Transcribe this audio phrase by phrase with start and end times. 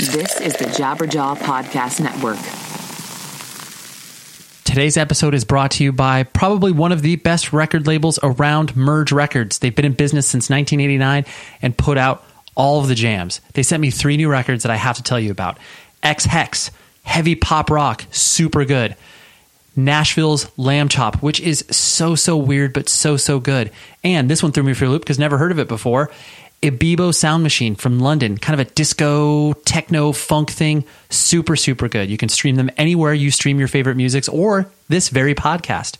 [0.00, 2.38] This is the Jabberjaw Podcast Network.
[4.64, 8.74] Today's episode is brought to you by probably one of the best record labels around,
[8.74, 9.58] Merge Records.
[9.58, 11.26] They've been in business since 1989
[11.60, 13.42] and put out all of the jams.
[13.52, 15.58] They sent me three new records that I have to tell you about
[16.02, 16.70] Ex Hex,
[17.02, 18.96] heavy pop rock, super good.
[19.76, 23.70] Nashville's Lambchop, which is so, so weird, but so, so good.
[24.02, 26.10] And this one threw me for a loop because never heard of it before.
[26.62, 30.84] Ibibio Sound Machine from London, kind of a disco, techno, funk thing.
[31.08, 32.10] Super, super good.
[32.10, 35.96] You can stream them anywhere you stream your favorite musics or this very podcast.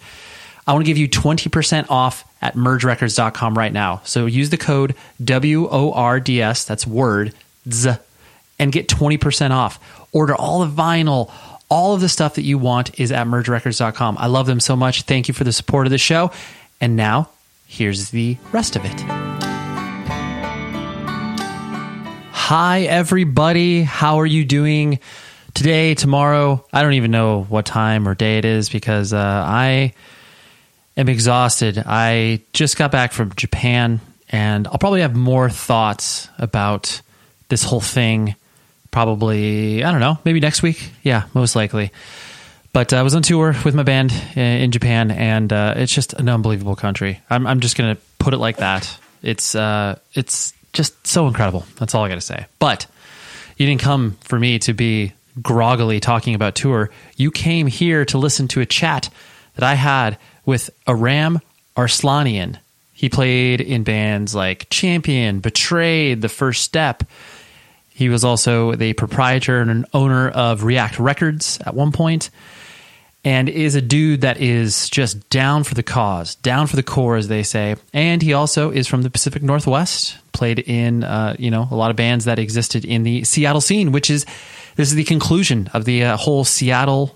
[0.67, 4.03] I want to give you 20% off at mergerecords.com right now.
[4.05, 7.33] So use the code WORDS, that's word,
[7.71, 7.95] Z,
[8.59, 10.07] and get 20% off.
[10.13, 11.33] Order all the vinyl,
[11.71, 14.19] all of the stuff that you want is at mergerecords.com.
[14.19, 15.03] I love them so much.
[15.03, 16.31] Thank you for the support of the show.
[16.83, 17.31] And now,
[17.67, 19.50] here's the rest of it.
[22.53, 23.83] Hi, everybody.
[23.85, 24.99] How are you doing
[25.55, 26.67] today, tomorrow?
[26.73, 29.95] I don't even know what time or day it is because uh, I
[30.97, 31.81] am exhausted.
[31.87, 37.03] I just got back from Japan and I'll probably have more thoughts about
[37.51, 38.35] this whole thing
[38.91, 40.91] probably, I don't know, maybe next week.
[41.05, 41.93] Yeah, most likely.
[42.73, 46.29] But I was on tour with my band in Japan and uh, it's just an
[46.29, 47.21] unbelievable country.
[47.31, 48.93] I'm, I'm just going to put it like that.
[49.23, 51.65] It's, uh, it's, just so incredible.
[51.77, 52.47] That's all I got to say.
[52.59, 52.87] But
[53.57, 56.91] you didn't come for me to be groggily talking about tour.
[57.17, 59.11] You came here to listen to a chat
[59.55, 61.41] that I had with Aram
[61.77, 62.57] Arslanian.
[62.93, 67.05] He played in bands like Champion, Betrayed, The First Step.
[67.89, 72.31] He was also the proprietor and an owner of React Records at one point
[73.25, 77.17] and is a dude that is just down for the cause, down for the core,
[77.17, 77.77] as they say.
[77.93, 81.91] And he also is from the Pacific Northwest, played in uh, you know a lot
[81.91, 84.25] of bands that existed in the Seattle scene, which is
[84.77, 87.15] this is the conclusion of the uh, whole Seattle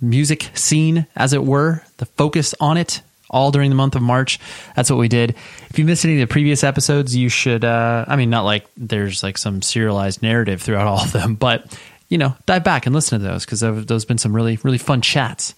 [0.00, 1.82] music scene, as it were.
[1.98, 4.38] The focus on it all during the month of March.
[4.74, 5.34] That's what we did.
[5.70, 7.64] If you missed any of the previous episodes, you should.
[7.64, 11.78] Uh, I mean, not like there's like some serialized narrative throughout all of them, but
[12.08, 14.78] you know, dive back and listen to those because those have been some really, really
[14.78, 15.54] fun chats.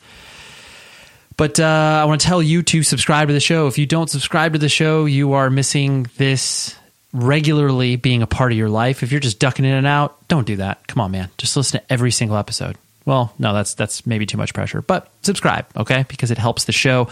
[1.36, 3.69] But uh, I want to tell you to subscribe to the show.
[3.69, 6.75] If you don't subscribe to the show, you are missing this
[7.12, 9.03] regularly being a part of your life.
[9.03, 10.86] If you're just ducking in and out, don't do that.
[10.88, 11.31] Come on, man.
[11.38, 12.76] Just listen to every single episode.
[13.04, 16.04] Well, no, that's that's maybe too much pressure, but subscribe, okay?
[16.09, 17.09] Because it helps the show,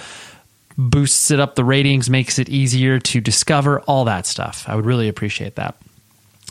[0.76, 4.64] boosts it up the ratings, makes it easier to discover, all that stuff.
[4.68, 5.76] I would really appreciate that.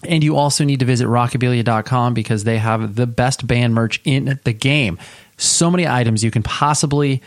[0.08, 4.40] And you also need to visit rockabilia.com because they have the best band merch in
[4.44, 4.98] the game.
[5.38, 7.22] So many items you can possibly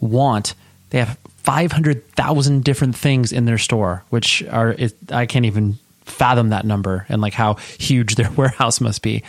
[0.00, 0.54] want.
[0.90, 6.50] They have 500,000 different things in their store, which are, it, I can't even fathom
[6.50, 9.22] that number and like how huge their warehouse must be.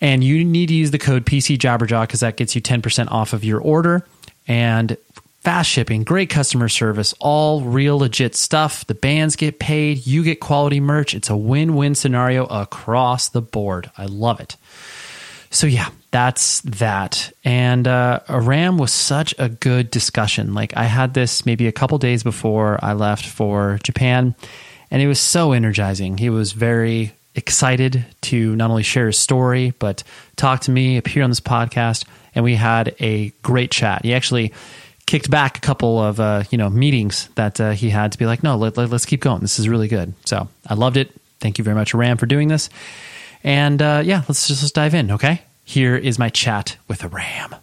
[0.00, 3.44] And you need to use the code PCJabberjaw because that gets you 10% off of
[3.44, 4.06] your order.
[4.46, 4.96] And
[5.48, 8.86] fast shipping, great customer service, all real legit stuff.
[8.86, 11.14] The bands get paid, you get quality merch.
[11.14, 13.90] It's a win win scenario across the board.
[13.96, 14.56] I love it.
[15.48, 17.32] So, yeah, that's that.
[17.44, 20.52] And uh, Aram was such a good discussion.
[20.52, 24.34] Like, I had this maybe a couple days before I left for Japan,
[24.90, 26.18] and it was so energizing.
[26.18, 30.02] He was very excited to not only share his story, but
[30.36, 32.04] talk to me, appear on this podcast.
[32.34, 34.04] And we had a great chat.
[34.04, 34.52] He actually
[35.08, 38.26] kicked back a couple of uh, you know meetings that uh, he had to be
[38.26, 39.40] like, no, let, us keep going.
[39.40, 40.12] This is really good.
[40.26, 41.10] So I loved it.
[41.40, 42.68] Thank you very much, Ram, for doing this.
[43.42, 45.12] And uh, yeah, let's just let's dive in.
[45.12, 47.56] Okay, here is my chat with Ram.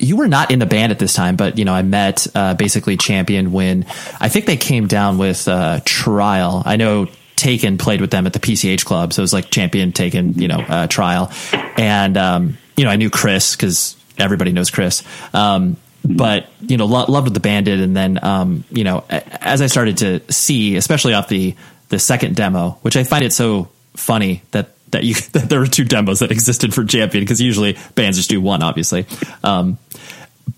[0.00, 2.54] you were not in the band at this time, but you know, I met uh,
[2.54, 3.84] basically Champion when
[4.18, 6.62] I think they came down with uh, Trial.
[6.66, 7.06] I know
[7.42, 10.46] Taken played with them at the PCH Club, so it was like Champion Taken, you
[10.46, 11.32] know, uh, trial,
[11.76, 15.02] and um, you know I knew Chris because everybody knows Chris.
[15.34, 19.04] Um, but you know, lo- loved what the band did, and then um, you know,
[19.10, 21.56] as I started to see, especially off the
[21.88, 25.66] the second demo, which I find it so funny that that you that there were
[25.66, 29.04] two demos that existed for Champion because usually bands just do one, obviously.
[29.42, 29.78] Um,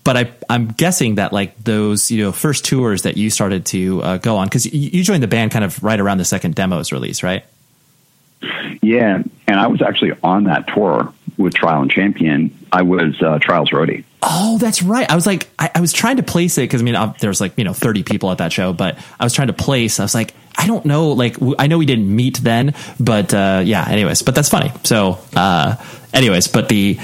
[0.03, 4.01] but I, I'm guessing that like those you know first tours that you started to
[4.01, 6.55] uh, go on because you, you joined the band kind of right around the second
[6.55, 7.43] demo's release, right?
[8.81, 12.55] Yeah, and I was actually on that tour with Trial and Champion.
[12.71, 14.03] I was uh, Trials roadie.
[14.21, 15.09] Oh, that's right.
[15.09, 17.29] I was like, I, I was trying to place it because I mean, uh, there
[17.29, 19.99] was like you know thirty people at that show, but I was trying to place.
[19.99, 21.09] I was like, I don't know.
[21.09, 23.87] Like, I know we didn't meet then, but uh, yeah.
[23.87, 24.71] Anyways, but that's funny.
[24.83, 25.75] So, uh,
[26.13, 26.99] anyways, but the.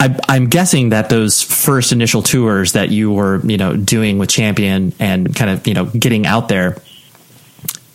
[0.00, 4.28] I, I'm guessing that those first initial tours that you were, you know, doing with
[4.28, 6.76] Champion and kind of, you know, getting out there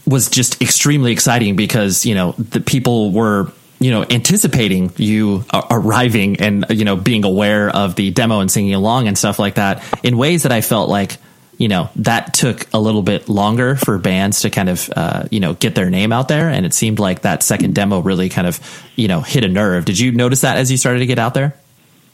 [0.06, 6.40] was just extremely exciting because, you know, the people were you know anticipating you arriving
[6.40, 9.84] and you know being aware of the demo and singing along and stuff like that
[10.04, 11.18] in ways that I felt like
[11.58, 15.42] you know that took a little bit longer for bands to kind of uh, you
[15.42, 16.48] know get their name out there.
[16.48, 18.60] And it seemed like that second demo really kind of
[18.96, 19.84] you know hit a nerve.
[19.84, 21.54] Did you notice that as you started to get out there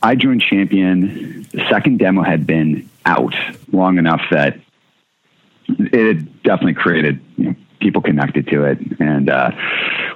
[0.01, 3.33] i joined champion the second demo had been out
[3.71, 4.59] long enough that
[5.67, 9.51] it had definitely created you know, people connected to it and uh,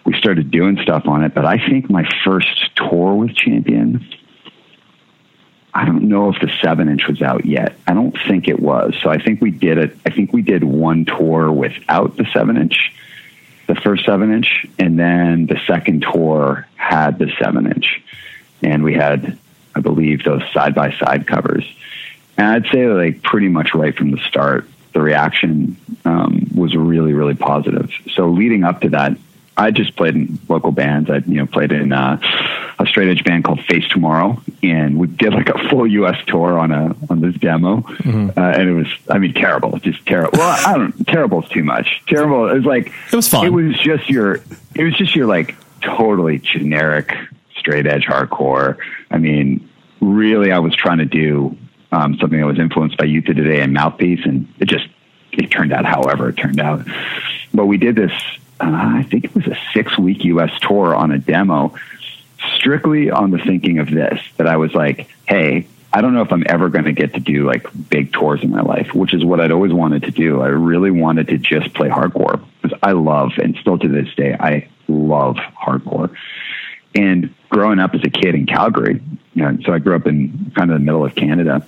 [0.05, 4.05] we started doing stuff on it but i think my first tour with champion
[5.73, 7.75] I don't know if the seven inch was out yet.
[7.87, 8.95] I don't think it was.
[9.01, 9.97] So I think we did it.
[10.05, 12.93] I think we did one tour without the seven inch,
[13.67, 18.03] the first seven inch, and then the second tour had the seven inch,
[18.61, 19.39] and we had,
[19.75, 21.65] I believe, those side by side covers.
[22.37, 27.13] And I'd say like pretty much right from the start, the reaction um, was really,
[27.13, 27.91] really positive.
[28.13, 29.17] So leading up to that,
[29.55, 31.09] I just played in local bands.
[31.09, 32.19] I you know played in uh,
[32.79, 36.17] a straight edge band called Face Tomorrow, and we did like a full U.S.
[36.25, 38.29] tour on a on this demo, mm-hmm.
[38.37, 40.39] uh, and it was I mean terrible, just terrible.
[40.39, 42.01] Well, I don't terrible is too much.
[42.07, 43.45] Terrible is like it was fun.
[43.45, 44.41] It was just your
[44.75, 47.15] it was just your like totally generic
[47.55, 48.77] straight edge hardcore.
[49.13, 49.69] I mean,
[50.01, 51.55] really, I was trying to do
[51.91, 54.87] um, something that was influenced by Youth Today and Mouthpiece, and it just
[55.31, 56.85] it turned out however it turned out.
[57.53, 58.11] But we did this
[58.59, 61.73] uh, I think it was a six week US tour on a demo,
[62.55, 66.31] strictly on the thinking of this that I was like, hey, I don't know if
[66.31, 69.23] I'm ever going to get to do like big tours in my life, which is
[69.23, 70.41] what I'd always wanted to do.
[70.41, 74.35] I really wanted to just play hardcore because I love, and still to this day,
[74.39, 76.15] I love hardcore.
[76.95, 79.01] And growing up as a kid in Calgary,
[79.33, 81.65] you know, so I grew up in kind of the middle of Canada.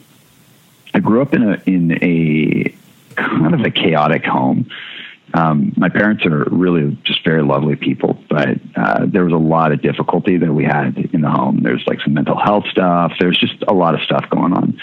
[0.94, 2.75] I grew up in a in a
[3.16, 4.69] kind of a chaotic home
[5.36, 9.74] um, my parents are really just very lovely people, but uh, there was a lot
[9.74, 11.62] of difficulty that we had in the home.
[11.62, 13.13] There's like some mental health stuff.
[13.19, 14.80] There's just a lot of stuff going on.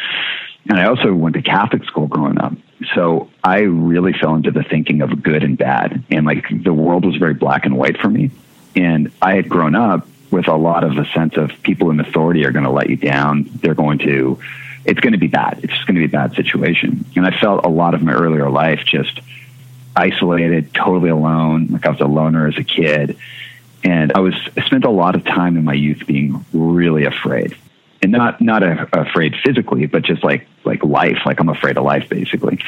[0.69, 2.53] And I also went to Catholic school growing up.
[2.95, 6.05] So I really fell into the thinking of good and bad.
[6.11, 8.31] And like the world was very black and white for me.
[8.77, 12.45] And I had grown up with a lot of a sense of people in authority
[12.47, 13.49] are going to let you down.
[13.57, 14.41] They're going to,
[14.85, 15.61] it's going to be bad.
[15.63, 17.05] It's just going to be a bad situation.
[17.15, 19.21] And I felt a lot of my earlier life just
[19.95, 21.69] isolated, totally alone.
[21.69, 23.17] Like I was a loner as a kid.
[23.85, 27.57] And I was I spent a lot of time in my youth being really afraid.
[28.01, 31.85] And not not a, afraid physically, but just like like life, like I'm afraid of
[31.85, 32.59] life basically.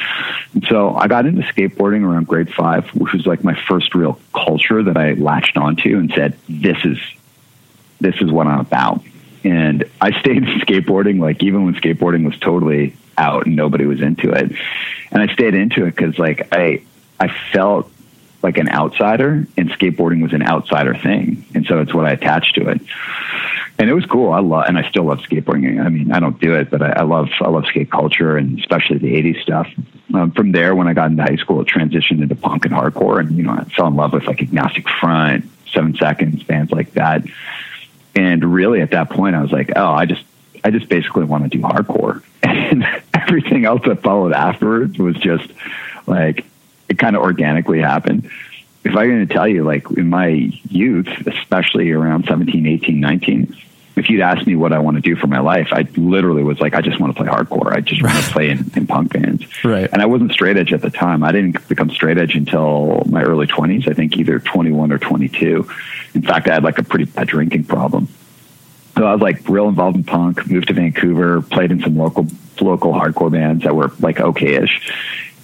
[0.53, 4.19] And so I got into skateboarding around grade five, which was like my first real
[4.33, 6.99] culture that I latched onto and said, This is
[7.99, 9.01] this is what I'm about.
[9.43, 14.31] And I stayed skateboarding, like even when skateboarding was totally out and nobody was into
[14.31, 14.51] it.
[15.11, 16.81] And I stayed into it because like I
[17.19, 17.89] I felt
[18.45, 22.55] like an outsider, and skateboarding was an outsider thing, and so it's what I attached
[22.55, 22.81] to it.
[23.77, 24.31] And it was cool.
[24.31, 25.83] I love, and I still love skateboarding.
[25.83, 28.59] I mean, I don't do it, but I, I love, I love skate culture, and
[28.59, 29.67] especially the '80s stuff.
[30.13, 33.19] Um, from there, when I got into high school, it transitioned into punk and hardcore,
[33.19, 36.93] and you know, I fell in love with like Agnostic Front, Seven Seconds, bands like
[36.93, 37.23] that.
[38.15, 40.23] And really, at that point, I was like, oh, I just,
[40.63, 45.51] I just basically want to do hardcore, and everything else that followed afterwards was just
[46.07, 46.45] like
[46.89, 48.29] it kind of organically happened.
[48.83, 53.57] If I'm going to tell you, like in my youth, especially around 17, 18, 19,
[53.95, 56.59] if you'd asked me what I want to do for my life, I literally was
[56.59, 57.71] like, I just want to play hardcore.
[57.71, 59.45] I just want to play in, in punk bands.
[59.63, 59.89] Right.
[59.91, 61.23] And I wasn't straight edge at the time.
[61.23, 65.69] I didn't become straight edge until my early 20s, I think either 21 or 22.
[66.13, 68.09] In fact, I had like a pretty bad drinking problem.
[68.97, 72.27] So I was like real involved in punk, moved to Vancouver, played in some local
[72.61, 74.93] local hardcore bands that were like okay-ish.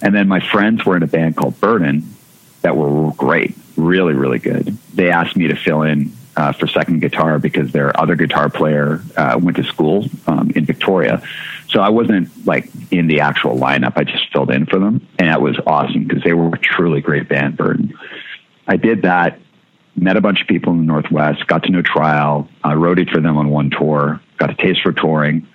[0.00, 2.14] And then my friends were in a band called Burden
[2.62, 4.78] that were great, really, really good.
[4.94, 9.02] They asked me to fill in uh, for second guitar because their other guitar player
[9.16, 11.22] uh, went to school um, in Victoria.
[11.68, 13.94] So I wasn't like in the actual lineup.
[13.96, 17.00] I just filled in for them, and that was awesome because they were a truly
[17.00, 17.56] great band.
[17.56, 17.94] Burden.
[18.66, 19.38] I did that.
[19.94, 21.46] Met a bunch of people in the Northwest.
[21.46, 22.48] Got to know Trial.
[22.64, 24.20] I roaded for them on one tour.
[24.38, 25.46] Got a taste for touring.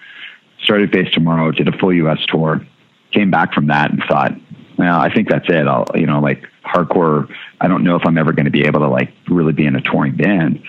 [0.63, 1.51] Started Face Tomorrow.
[1.51, 2.19] Did a full U.S.
[2.27, 2.65] tour.
[3.11, 4.33] Came back from that and thought,
[4.77, 5.67] well, I think that's it.
[5.67, 7.33] I'll, you know, like hardcore.
[7.59, 9.75] I don't know if I'm ever going to be able to like really be in
[9.75, 10.63] a touring band.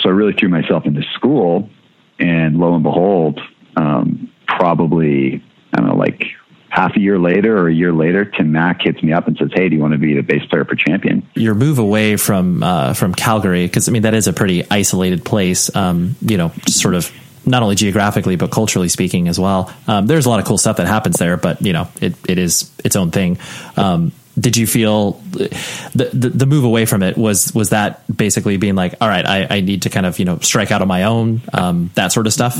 [0.00, 1.70] So I really threw myself into school,
[2.18, 3.40] and lo and behold,
[3.76, 6.22] um, probably I don't know, like
[6.68, 9.50] half a year later or a year later, Tim Mack hits me up and says,
[9.54, 12.62] "Hey, do you want to be the bass player for Champion?" Your move away from
[12.62, 15.74] uh, from Calgary, because I mean that is a pretty isolated place.
[15.74, 17.10] Um, you know, sort of
[17.46, 19.72] not only geographically but culturally speaking as well.
[19.86, 22.38] Um, there's a lot of cool stuff that happens there, but you know, it it
[22.38, 23.38] is its own thing.
[23.76, 28.56] Um, did you feel the, the, the move away from it was was that basically
[28.56, 30.88] being like, all right, I, I need to kind of you know strike out on
[30.88, 32.56] my own, um, that sort of stuff?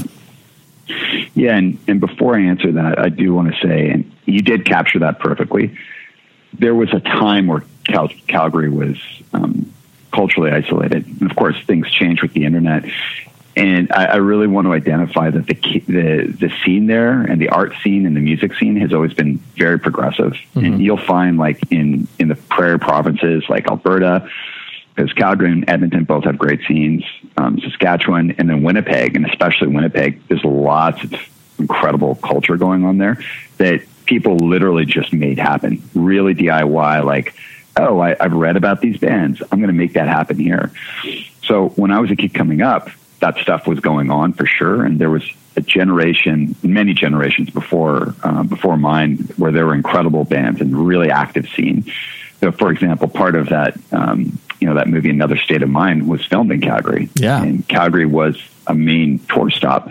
[1.34, 4.64] Yeah, and, and before I answer that, I do want to say, and you did
[4.64, 5.76] capture that perfectly.
[6.54, 8.96] There was a time where Cal- Calgary was
[9.34, 9.70] um,
[10.12, 11.06] culturally isolated.
[11.06, 12.84] And of course, things change with the internet.
[13.56, 15.54] And I, I really want to identify that the,
[15.86, 19.38] the the scene there and the art scene and the music scene has always been
[19.56, 20.32] very progressive.
[20.32, 20.64] Mm-hmm.
[20.64, 24.28] And you'll find like in in the prairie provinces like Alberta,
[24.94, 27.02] because Calgary and Edmonton both have great scenes.
[27.38, 31.14] Um, Saskatchewan and then Winnipeg, and especially Winnipeg, there's lots of
[31.58, 33.18] incredible culture going on there
[33.58, 35.82] that people literally just made happen.
[35.94, 37.34] Really DIY, like,
[37.76, 39.42] oh, I, I've read about these bands.
[39.50, 40.70] I'm going to make that happen here.
[41.44, 42.88] So when I was a kid coming up,
[43.20, 45.24] that stuff was going on for sure, and there was
[45.56, 51.10] a generation, many generations before uh, before mine, where there were incredible bands and really
[51.10, 51.90] active scene.
[52.40, 56.06] So, for example, part of that, um, you know, that movie Another State of Mind
[56.06, 57.08] was filmed in Calgary.
[57.14, 59.88] Yeah, and Calgary was a main tour stop.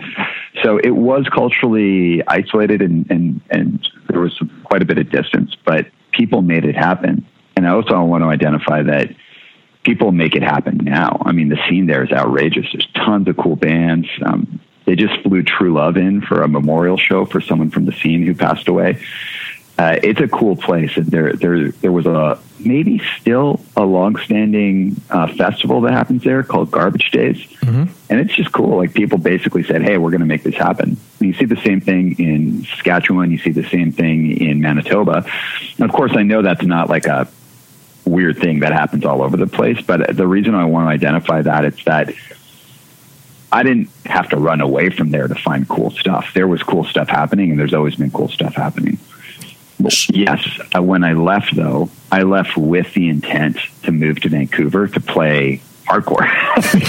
[0.62, 5.56] So it was culturally isolated, and and and there was quite a bit of distance,
[5.64, 7.26] but people made it happen.
[7.56, 9.10] And I also want to identify that
[9.86, 11.22] people make it happen now.
[11.24, 12.66] I mean, the scene there is outrageous.
[12.72, 14.08] There's tons of cool bands.
[14.20, 17.92] Um, they just flew True Love in for a memorial show for someone from the
[17.92, 19.00] scene who passed away.
[19.78, 24.98] Uh, it's a cool place, and there, there, there was a maybe still a long-standing
[25.10, 27.84] uh, festival that happens there called Garbage Days, mm-hmm.
[28.08, 28.78] and it's just cool.
[28.78, 31.60] Like people basically said, "Hey, we're going to make this happen." And you see the
[31.60, 33.30] same thing in Saskatchewan.
[33.30, 35.26] You see the same thing in Manitoba.
[35.76, 37.28] And of course, I know that's not like a
[38.06, 39.80] weird thing that happens all over the place.
[39.80, 42.14] But the reason I want to identify that it's that
[43.52, 46.32] I didn't have to run away from there to find cool stuff.
[46.34, 48.98] There was cool stuff happening, and there's always been cool stuff happening.
[50.08, 54.88] Yes, uh, when I left though, I left with the intent to move to Vancouver
[54.88, 56.26] to play hardcore.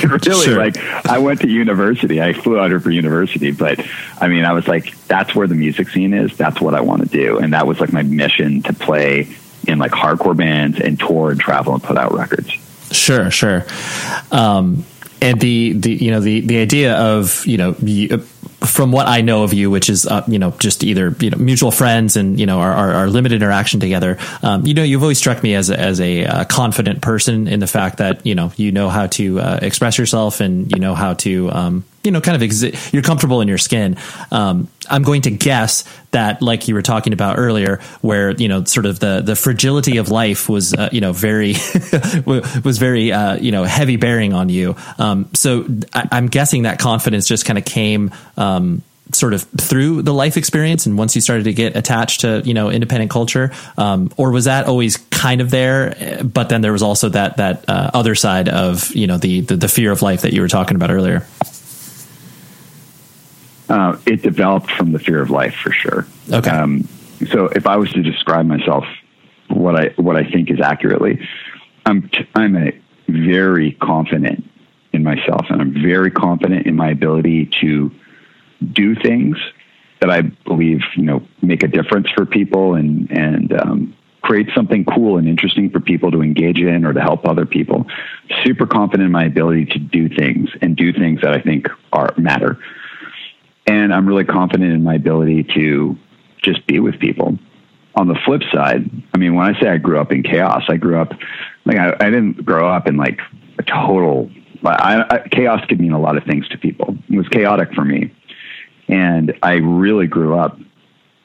[0.25, 0.57] really, sure.
[0.57, 2.21] like I went to university.
[2.21, 3.85] I flew out here for university, but
[4.19, 6.35] I mean, I was like, that's where the music scene is.
[6.37, 9.35] That's what I want to do, and that was like my mission to play
[9.67, 12.51] in like hardcore bands and tour and travel and put out records.
[12.91, 13.65] Sure, sure.
[14.31, 14.85] Um,
[15.21, 18.19] and the, the you know the the idea of you know you,
[18.67, 21.37] from what I know of you, which is uh, you know just either you know
[21.37, 25.01] mutual friends and you know our, our, our limited interaction together, um, you know you've
[25.01, 28.35] always struck me as a, as a uh, confident person in the fact that you
[28.35, 32.11] know you know how to uh, express yourself and you know how to um, you
[32.11, 33.97] know, kind of exi- you're comfortable in your skin.
[34.31, 38.63] Um, I'm going to guess that, like you were talking about earlier, where you know,
[38.63, 41.51] sort of the the fragility of life was, uh, you know, very
[42.25, 44.77] was very, uh, you know, heavy bearing on you.
[44.97, 48.11] Um, so I, am guessing that confidence just kind of came.
[48.37, 48.83] Um,
[49.13, 52.53] sort of through the life experience and once you started to get attached to you
[52.53, 56.83] know independent culture um, or was that always kind of there but then there was
[56.83, 60.23] also that that uh, other side of you know the, the the fear of life
[60.23, 61.25] that you were talking about earlier
[63.69, 66.07] uh, it developed from the fear of life for sure.
[66.31, 66.49] Okay.
[66.49, 66.87] Um,
[67.31, 68.85] so if I was to describe myself,
[69.49, 71.25] what I what I think is accurately,
[71.85, 72.71] I'm t- I'm a
[73.07, 74.49] very confident
[74.93, 77.91] in myself, and I'm very confident in my ability to
[78.73, 79.37] do things
[79.99, 84.85] that I believe you know make a difference for people and and um, create something
[84.85, 87.85] cool and interesting for people to engage in or to help other people.
[88.43, 92.13] Super confident in my ability to do things and do things that I think are
[92.17, 92.59] matter
[93.67, 95.97] and I'm really confident in my ability to
[96.41, 97.37] just be with people.
[97.95, 100.77] On the flip side, I mean, when I say I grew up in chaos, I
[100.77, 101.13] grew up
[101.65, 103.19] like I, I didn't grow up in like
[103.59, 104.29] a total.
[104.63, 106.95] I, I, chaos could mean a lot of things to people.
[107.09, 108.13] It was chaotic for me,
[108.87, 110.59] and I really grew up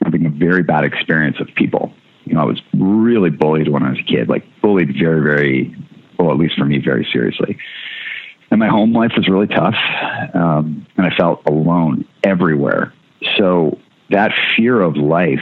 [0.02, 1.92] having a very bad experience of people.
[2.24, 5.76] You know, I was really bullied when I was a kid, like bullied very, very,
[6.18, 7.58] well, at least for me, very seriously.
[8.52, 9.74] And my home life was really tough.
[10.34, 12.92] Um, and I felt alone everywhere.
[13.38, 13.78] So
[14.10, 15.40] that fear of life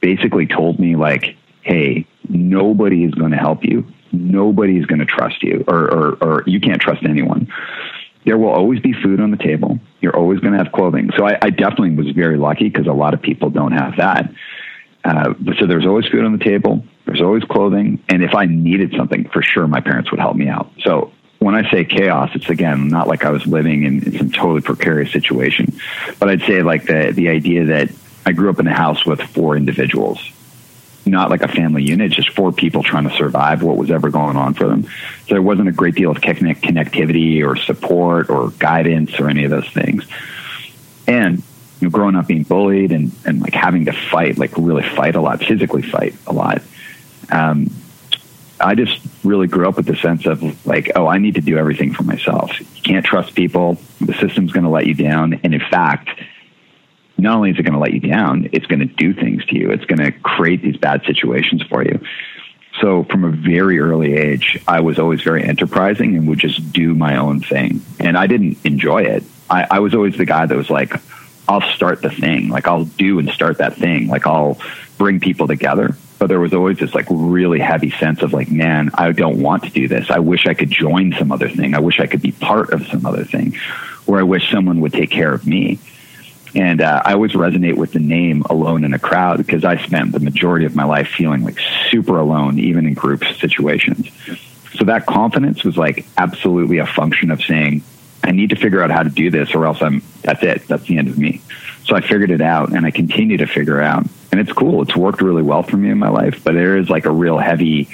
[0.00, 3.84] basically told me like, Hey, nobody is going to help you.
[4.12, 7.52] Nobody is going to trust you or, or, or you can't trust anyone.
[8.24, 9.80] There will always be food on the table.
[10.00, 11.10] You're always going to have clothing.
[11.16, 14.30] So I, I definitely was very lucky because a lot of people don't have that.
[15.04, 16.84] Uh, so there's always food on the table.
[17.06, 18.02] There's always clothing.
[18.08, 20.70] And if I needed something, for sure, my parents would help me out.
[20.84, 21.10] So
[21.44, 24.62] when I say chaos, it's again not like I was living in, in some totally
[24.62, 25.78] precarious situation,
[26.18, 27.90] but I'd say like the the idea that
[28.24, 30.18] I grew up in a house with four individuals,
[31.04, 34.36] not like a family unit, just four people trying to survive what was ever going
[34.36, 34.84] on for them.
[34.84, 39.44] So there wasn't a great deal of connect- connectivity or support or guidance or any
[39.44, 40.06] of those things.
[41.06, 41.42] And
[41.80, 45.14] you know, growing up being bullied and, and like having to fight, like really fight
[45.14, 46.62] a lot, physically fight a lot.
[47.30, 47.68] Um,
[48.64, 51.58] I just really grew up with the sense of like, oh, I need to do
[51.58, 52.58] everything for myself.
[52.58, 53.78] You can't trust people.
[54.00, 55.40] The system's going to let you down.
[55.44, 56.08] And in fact,
[57.18, 59.56] not only is it going to let you down, it's going to do things to
[59.56, 59.70] you.
[59.70, 62.00] It's going to create these bad situations for you.
[62.80, 66.94] So from a very early age, I was always very enterprising and would just do
[66.94, 67.82] my own thing.
[68.00, 69.24] And I didn't enjoy it.
[69.48, 70.94] I, I was always the guy that was like,
[71.46, 72.48] I'll start the thing.
[72.48, 74.08] Like I'll do and start that thing.
[74.08, 74.58] Like I'll
[74.96, 78.90] bring people together but there was always this like really heavy sense of like, man,
[78.94, 80.10] I don't want to do this.
[80.10, 81.74] I wish I could join some other thing.
[81.74, 83.56] I wish I could be part of some other thing,
[84.06, 85.78] or I wish someone would take care of me.
[86.54, 90.12] And uh, I always resonate with the name Alone in a Crowd because I spent
[90.12, 91.58] the majority of my life feeling like
[91.90, 94.08] super alone, even in group situations.
[94.78, 97.82] So that confidence was like absolutely a function of saying,
[98.22, 100.66] I need to figure out how to do this or else I'm, that's it.
[100.68, 101.40] That's the end of me.
[101.84, 104.06] So I figured it out and I continue to figure out.
[104.32, 104.82] And it's cool.
[104.82, 107.38] It's worked really well for me in my life, but there is like a real
[107.38, 107.88] heavy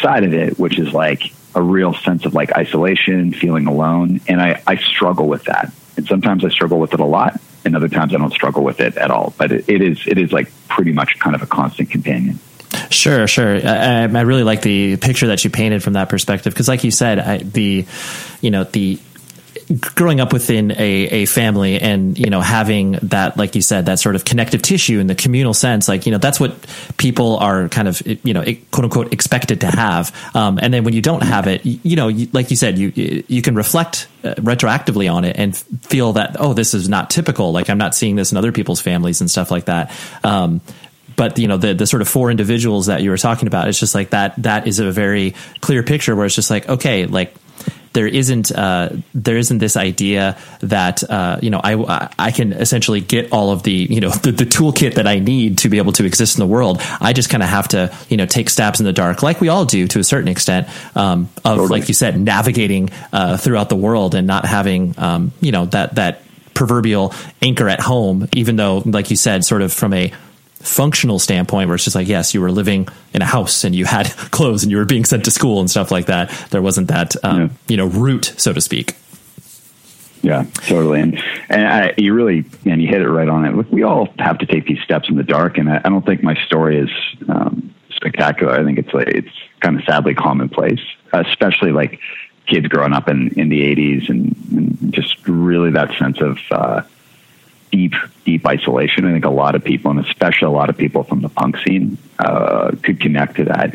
[0.00, 4.20] side of it, which is like a real sense of like isolation, feeling alone.
[4.28, 5.72] And I, I struggle with that.
[5.96, 8.80] And sometimes I struggle with it a lot and other times I don't struggle with
[8.80, 9.34] it at all.
[9.36, 12.38] But it, it is, it is like pretty much kind of a constant companion.
[12.90, 13.56] Sure, sure.
[13.56, 16.90] I, I, really like the picture that you painted from that perspective because, like you
[16.90, 17.86] said, I, the
[18.40, 19.00] you know the
[19.94, 23.98] growing up within a, a family and you know having that like you said that
[23.98, 26.54] sort of connective tissue in the communal sense like you know that's what
[26.96, 30.14] people are kind of you know quote unquote expected to have.
[30.34, 33.24] Um, and then when you don't have it you know you, like you said you
[33.28, 37.52] you can reflect uh, retroactively on it and feel that oh this is not typical.
[37.52, 39.92] Like I'm not seeing this in other people's families and stuff like that.
[40.22, 40.60] Um,
[41.16, 43.80] but you know the the sort of four individuals that you were talking about it's
[43.80, 47.34] just like that that is a very clear picture where it's just like okay like
[47.96, 53.00] there isn't uh, there isn't this idea that uh, you know I I can essentially
[53.00, 55.92] get all of the you know the, the, toolkit that I need to be able
[55.92, 56.82] to exist in the world.
[57.00, 59.48] I just kind of have to you know take stabs in the dark, like we
[59.48, 61.80] all do to a certain extent, um, of totally.
[61.80, 65.94] like you said, navigating uh, throughout the world and not having um, you know that
[65.94, 68.28] that proverbial anchor at home.
[68.34, 70.12] Even though, like you said, sort of from a
[70.66, 73.84] functional standpoint where it's just like yes you were living in a house and you
[73.84, 76.30] had clothes and you were being sent to school and stuff like that.
[76.50, 77.48] There wasn't that um, yeah.
[77.68, 78.96] you know root so to speak.
[80.22, 81.00] Yeah totally.
[81.00, 83.54] And and I, you really and you hit it right on it.
[83.54, 86.04] Look, we all have to take these steps in the dark and i, I don't
[86.04, 86.90] think my story is
[87.28, 88.52] um, spectacular.
[88.52, 90.80] I think it's like it's kind of sadly commonplace
[91.12, 92.00] especially like
[92.46, 96.82] kids growing up in in the 80s and, and just really that sense of uh,
[97.70, 99.04] deep, deep isolation.
[99.04, 101.58] I think a lot of people, and especially a lot of people from the punk
[101.58, 103.74] scene, uh, could connect to that.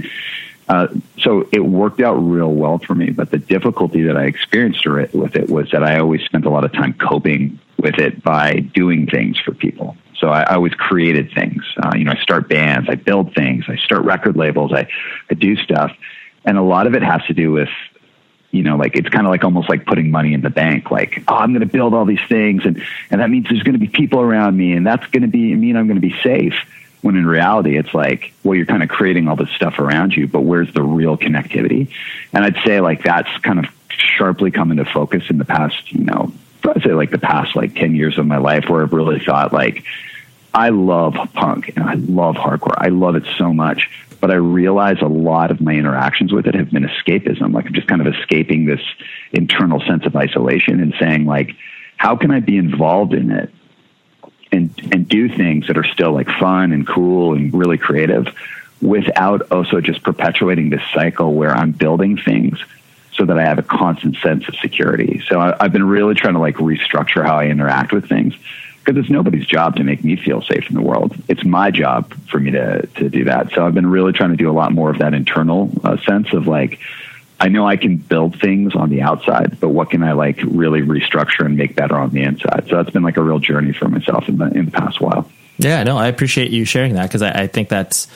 [0.68, 0.88] Uh,
[1.20, 3.10] so it worked out real well for me.
[3.10, 6.64] But the difficulty that I experienced with it was that I always spent a lot
[6.64, 9.98] of time coping with it by doing things for people.
[10.18, 11.64] So I, I always created things.
[11.78, 14.88] Uh, you know, I start bands, I build things, I start record labels, I,
[15.30, 15.92] I do stuff.
[16.46, 17.70] And a lot of it has to do with
[18.52, 20.92] you know, like it's kind of like almost like putting money in the bank.
[20.92, 23.74] Like, oh, I'm going to build all these things, and and that means there's going
[23.74, 26.16] to be people around me, and that's going to be mean I'm going to be
[26.22, 26.54] safe.
[27.02, 30.28] When in reality, it's like, well, you're kind of creating all this stuff around you,
[30.28, 31.92] but where's the real connectivity?
[32.32, 36.04] And I'd say like that's kind of sharply come into focus in the past, you
[36.04, 36.32] know,
[36.64, 39.54] I'd say like the past like ten years of my life, where I've really thought
[39.54, 39.84] like,
[40.54, 42.76] I love punk and I love hardcore.
[42.78, 43.90] I love it so much
[44.22, 47.54] but I realize a lot of my interactions with it have been escapism.
[47.54, 48.82] Like I'm just kind of escaping this
[49.34, 51.56] internal sense of isolation and saying like,
[51.98, 53.50] how can I be involved in it
[54.52, 58.28] and and do things that are still like fun and cool and really creative
[58.82, 62.60] without also just perpetuating this cycle where I'm building things
[63.14, 65.22] so that I have a constant sense of security.
[65.28, 68.34] So I, have been really trying to like restructure how I interact with things
[68.84, 71.16] because it's nobody's job to make me feel safe in the world.
[71.28, 73.52] It's my job for me to to do that.
[73.52, 76.34] So I've been really trying to do a lot more of that internal uh, sense
[76.34, 76.80] of like
[77.40, 80.82] I know I can build things on the outside, but what can I like really
[80.82, 82.68] restructure and make better on the inside?
[82.70, 85.30] So that's been like a real journey for myself in the in the past while.
[85.58, 88.08] Yeah, no, I appreciate you sharing that because I, I think that's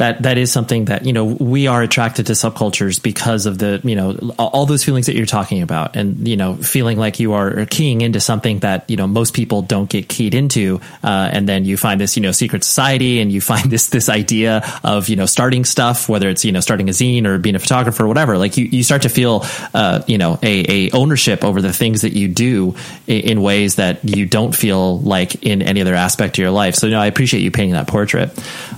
[0.00, 3.82] that that is something that you know we are attracted to subcultures because of the
[3.84, 5.94] you know all those feelings that you're talking about.
[5.94, 9.60] And you know feeling like you are keying into something that you know most people
[9.60, 13.30] don't get keyed into uh, and then you find this you know secret society and
[13.30, 16.88] you find this this idea of you know starting stuff whether it's you know starting
[16.88, 20.02] a zine or being a photographer or whatever like you, you start to feel uh,
[20.06, 22.74] you know a, a ownership over the things that you do
[23.06, 26.74] in, in ways that you don't feel like in any other aspect of your life.
[26.74, 28.30] So you know I appreciate you painting that portrait.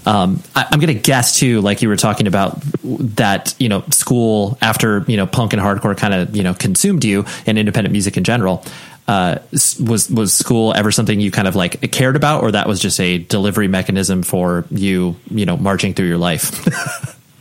[0.05, 4.57] Um, I, I'm gonna guess too, like you were talking about that, you know, school
[4.63, 8.17] after, you know, punk and hardcore kind of, you know, consumed you and independent music
[8.17, 8.65] in general.
[9.07, 12.81] Uh, was was school ever something you kind of like cared about, or that was
[12.81, 16.51] just a delivery mechanism for you, you know, marching through your life?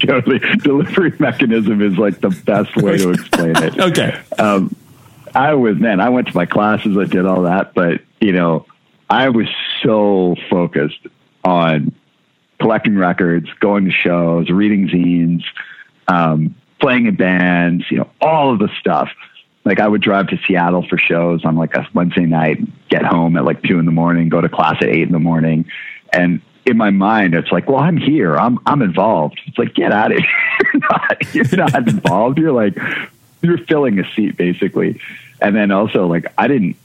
[0.00, 3.78] totally, delivery mechanism is like the best way to explain it.
[3.90, 4.74] okay, um,
[5.34, 8.64] I was man, I went to my classes, I did all that, but you know,
[9.10, 9.48] I was
[9.82, 11.06] so focused
[11.44, 11.92] on
[12.60, 15.42] collecting records, going to shows, reading zines,
[16.06, 19.10] um, playing in bands, you know, all of the stuff.
[19.64, 23.36] Like I would drive to Seattle for shows on like a Wednesday night, get home
[23.36, 25.66] at like two in the morning, go to class at eight in the morning.
[26.12, 28.36] And in my mind, it's like, well, I'm here.
[28.36, 29.40] I'm, I'm involved.
[29.46, 30.70] It's like, get out of here.
[30.72, 32.38] you're, not, you're not involved.
[32.38, 32.76] You're like,
[33.42, 35.00] you're filling a seat basically.
[35.40, 36.76] And then also like, I didn't,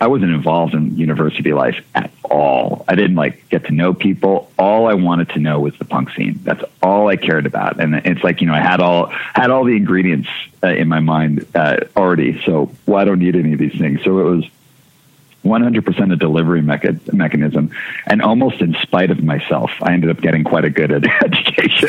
[0.00, 2.84] I wasn't involved in university life at all.
[2.88, 4.50] I didn't like get to know people.
[4.58, 6.40] All I wanted to know was the punk scene.
[6.42, 7.80] That's all I cared about.
[7.80, 10.28] And it's like you know I had all had all the ingredients
[10.62, 12.42] uh, in my mind uh, already.
[12.44, 14.02] So well, I don't need any of these things.
[14.04, 14.44] So it was
[15.44, 17.70] 100% a delivery mecha- mechanism.
[18.06, 20.92] And almost in spite of myself, I ended up getting quite a good
[21.24, 21.88] education.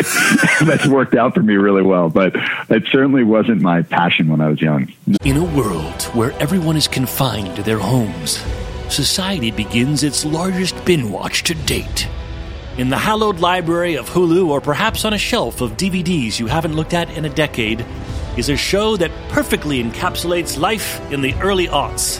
[0.66, 2.10] That's worked out for me really well.
[2.10, 2.36] But
[2.70, 4.92] it certainly wasn't my passion when I was young.
[5.24, 8.44] In a world where everyone is confined to their homes,
[8.89, 12.08] society begins its largest bin watch to date.
[12.78, 16.76] In the hallowed library of Hulu, or perhaps on a shelf of DVDs you haven't
[16.76, 17.86] looked at in a decade,
[18.36, 22.20] is a show that perfectly encapsulates life in the early aughts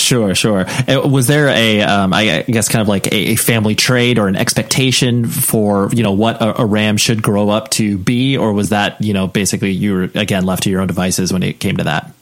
[0.00, 0.66] Sure, sure.
[0.88, 4.28] Uh, Was there a, um, I guess, kind of like a, a family trade or
[4.28, 8.52] an expectation for you know what a, a ram should grow up to be, or
[8.52, 11.60] was that you know basically you were again left to your own devices when it
[11.60, 12.12] came to that?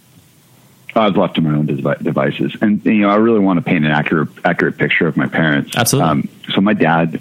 [0.96, 3.84] I was left to my own devices, and you know, I really want to paint
[3.84, 5.76] an accurate accurate picture of my parents.
[5.76, 6.10] Absolutely.
[6.10, 7.20] Um, so my dad,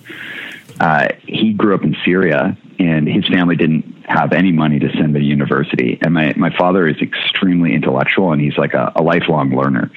[0.80, 5.14] uh, he grew up in Syria, and his family didn't have any money to send
[5.14, 6.00] to university.
[6.02, 9.92] And my my father is extremely intellectual, and he's like a, a lifelong learner.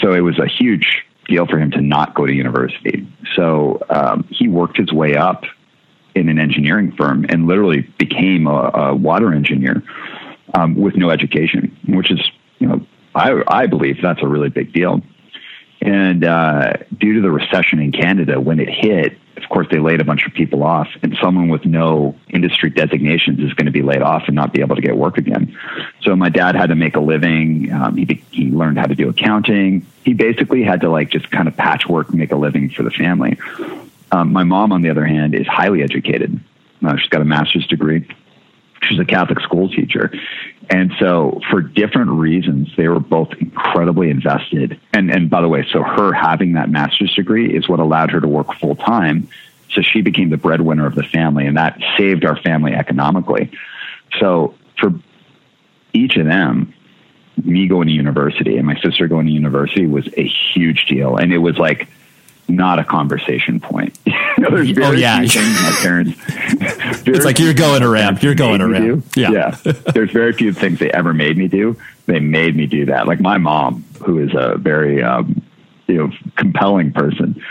[0.00, 3.06] So it was a huge deal for him to not go to university.
[3.36, 5.44] So um, he worked his way up
[6.14, 9.82] in an engineering firm and literally became a, a water engineer
[10.54, 12.20] um, with no education, which is,
[12.58, 12.84] you know,
[13.14, 15.02] I, I believe that's a really big deal.
[15.80, 20.02] And uh, due to the recession in Canada, when it hit, of course, they laid
[20.02, 23.80] a bunch of people off, and someone with no industry designations is going to be
[23.80, 25.56] laid off and not be able to get work again.
[26.02, 27.72] So my dad had to make a living.
[27.72, 29.86] Um, he he learned how to do accounting.
[30.04, 32.90] He basically had to like just kind of patchwork, and make a living for the
[32.90, 33.38] family.
[34.12, 36.38] Um, my mom, on the other hand, is highly educated.
[36.84, 38.06] Uh, she's got a master's degree.
[38.82, 40.10] She's a Catholic school teacher.
[40.68, 44.80] And so, for different reasons, they were both incredibly invested.
[44.92, 48.20] And, and by the way, so her having that master's degree is what allowed her
[48.20, 49.28] to work full time.
[49.72, 53.50] So she became the breadwinner of the family, and that saved our family economically.
[54.18, 54.92] So, for
[55.92, 56.74] each of them,
[57.44, 61.16] me going to university and my sister going to university was a huge deal.
[61.16, 61.88] And it was like,
[62.50, 63.98] not a conversation point.
[64.06, 65.20] you know, there's very Oh, yeah.
[65.20, 66.18] few things my parents.
[67.06, 68.22] It's like you're going around.
[68.22, 69.02] You're going around.
[69.16, 69.30] Yeah.
[69.30, 69.50] yeah.
[69.94, 71.76] There's very few things they ever made me do.
[72.06, 73.06] They made me do that.
[73.06, 75.42] Like my mom, who is a very um,
[75.86, 77.42] you know compelling person,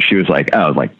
[0.00, 0.90] she was like, "Oh, like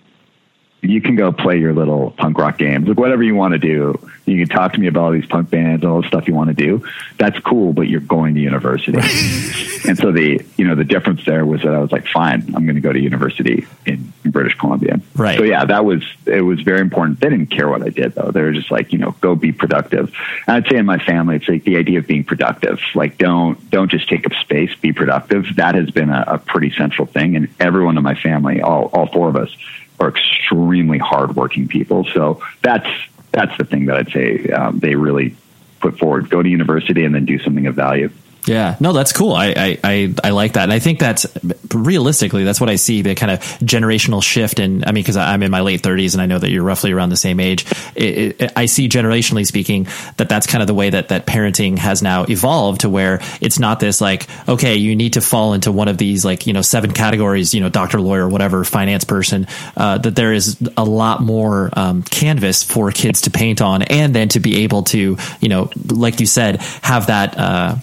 [0.83, 3.99] you can go play your little punk rock games, like whatever you want to do.
[4.25, 6.35] You can talk to me about all these punk bands and all the stuff you
[6.35, 6.87] want to do.
[7.19, 8.99] That's cool, but you're going to university.
[9.89, 12.65] and so the you know the difference there was that I was like, fine, I'm
[12.65, 15.01] going to go to university in, in British Columbia.
[15.15, 15.37] Right.
[15.37, 17.21] So yeah, that was it was very important.
[17.21, 18.31] They didn't care what I did though.
[18.31, 20.15] They were just like, you know, go be productive.
[20.47, 22.81] And I'd say in my family, it's like the idea of being productive.
[22.95, 25.57] Like don't don't just take up space, be productive.
[25.57, 27.37] That has been a, a pretty central thing.
[27.37, 29.55] And everyone in my family, all all four of us,
[30.01, 32.07] are extremely hardworking people.
[32.13, 32.89] So that's
[33.33, 35.37] that's the thing that I'd say um, they really
[35.81, 36.31] put forward.
[36.31, 38.11] Go to university and then do something of value.
[38.47, 39.35] Yeah, no, that's cool.
[39.35, 40.65] I, I, I, I like that.
[40.65, 41.27] And I think that's
[41.75, 44.59] realistically, that's what I see the kind of generational shift.
[44.59, 46.93] And I mean, cause I'm in my late thirties and I know that you're roughly
[46.93, 47.67] around the same age.
[47.95, 51.77] It, it, I see generationally speaking that that's kind of the way that, that parenting
[51.79, 55.71] has now evolved to where it's not this like, okay, you need to fall into
[55.71, 59.47] one of these like, you know, seven categories, you know, doctor, lawyer, whatever, finance person,
[59.77, 64.15] uh, that there is a lot more, um, canvas for kids to paint on and
[64.15, 67.77] then to be able to, you know, like you said, have that, uh,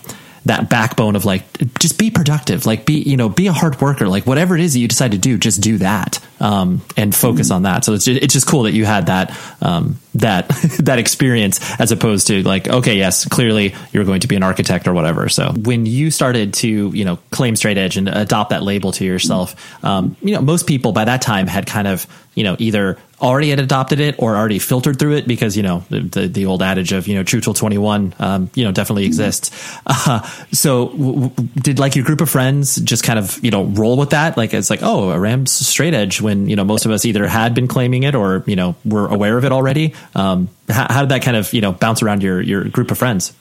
[0.47, 1.43] that backbone of like
[1.79, 2.65] just be productive.
[2.65, 4.07] Like be you know be a hard worker.
[4.07, 7.51] Like whatever it is that you decide to do just do that um, and focus
[7.51, 7.86] on that.
[7.86, 10.47] So it's just, it's just cool that you had that um, that
[10.79, 14.88] that experience as opposed to like okay yes clearly you're going to be an architect
[14.88, 15.29] or whatever.
[15.29, 19.05] So when you started to you know claim straight edge and adopt that label to
[19.05, 22.05] yourself um, you know most people by that time had kind of
[22.38, 25.84] you know either already had adopted it or already filtered through it because you know
[25.89, 29.52] the the, old adage of you know true till 21 um, you know definitely exists.
[29.89, 30.21] Uh,
[30.52, 33.97] so w- w- did like your group of friends just kind of you know roll
[33.97, 34.38] with that?
[34.38, 37.56] Like it's like oh Aram's straight edge when you know most of us either had
[37.56, 39.95] been claiming it or you know were aware of it already.
[40.13, 42.97] Um, how, how did that kind of you know bounce around your your group of
[42.97, 43.34] friends?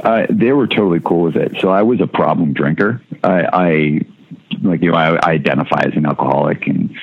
[0.00, 1.56] Uh, they were totally cool with it.
[1.60, 3.02] So I was a problem drinker.
[3.22, 4.00] I, I
[4.62, 6.98] like you know I, I identify as an alcoholic, and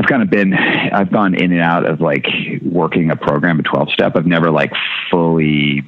[0.00, 2.26] I've kind of been I've gone in and out of like
[2.62, 4.16] working a program, a twelve step.
[4.16, 4.72] I've never like
[5.10, 5.82] fully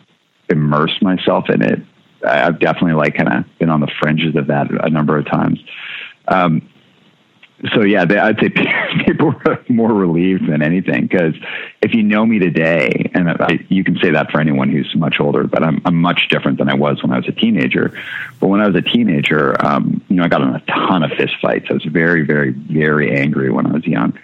[0.51, 1.81] immersed myself in it.
[2.27, 5.59] I've definitely like kind of been on the fringes of that a number of times.
[6.29, 6.69] Um,
[7.73, 8.49] so yeah, they, I'd say
[9.07, 11.35] people were more relieved than anything because
[11.81, 15.21] if you know me today, and I, you can say that for anyone who's much
[15.21, 17.97] older, but I'm, I'm much different than I was when I was a teenager.
[18.41, 21.13] But when I was a teenager, um, you know, I got in a ton of
[21.13, 21.67] fist fights.
[21.71, 24.19] I was very, very, very angry when I was young,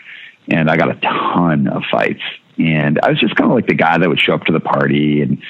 [0.48, 2.22] and I got a ton of fights.
[2.58, 4.60] And I was just kind of like the guy that would show up to the
[4.60, 5.40] party and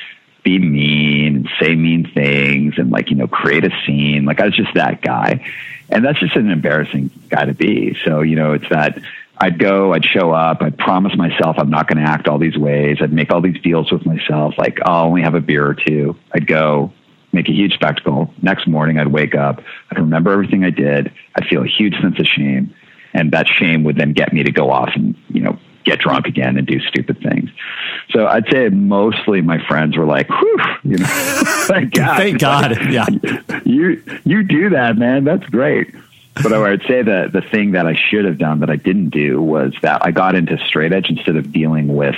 [0.45, 4.45] be mean and say mean things and like you know create a scene like i
[4.45, 5.45] was just that guy
[5.91, 8.99] and that's just an embarrassing guy to be so you know it's that
[9.39, 12.57] i'd go i'd show up i'd promise myself i'm not going to act all these
[12.57, 15.67] ways i'd make all these deals with myself like oh, i'll only have a beer
[15.67, 16.93] or two i'd go
[17.33, 21.47] make a huge spectacle next morning i'd wake up i'd remember everything i did i'd
[21.47, 22.75] feel a huge sense of shame
[23.15, 26.27] and that shame would then get me to go off and you know get drunk
[26.27, 27.51] again and do stupid things.
[28.11, 31.07] So I'd say mostly my friends were like, Whew, you know,
[31.67, 32.17] thank God.
[32.17, 32.77] Thank God.
[32.91, 33.07] Yeah.
[33.79, 35.25] You you do that, man.
[35.25, 35.95] That's great.
[36.43, 39.11] But I would say that the thing that I should have done that I didn't
[39.11, 42.17] do was that I got into straight edge instead of dealing with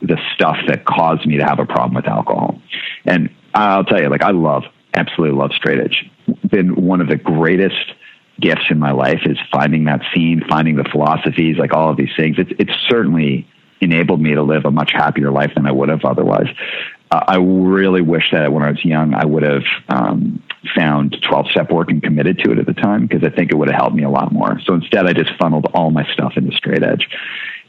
[0.00, 2.60] the stuff that caused me to have a problem with alcohol.
[3.04, 6.10] And I'll tell you, like I love, absolutely love straight edge.
[6.48, 7.92] Been one of the greatest
[8.40, 12.14] gifts in my life is finding that scene, finding the philosophies, like all of these
[12.16, 12.36] things.
[12.38, 13.46] It's it's certainly
[13.80, 16.48] enabled me to live a much happier life than I would have otherwise.
[17.10, 20.42] Uh, I really wish that when I was young, I would have um,
[20.76, 23.56] found 12 step work and committed to it at the time because I think it
[23.56, 24.60] would have helped me a lot more.
[24.64, 27.08] So instead, I just funneled all my stuff into straight edge.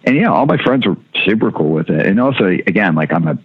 [0.03, 2.05] And yeah, all my friends were super cool with it.
[2.05, 3.38] And also, again, like I'm a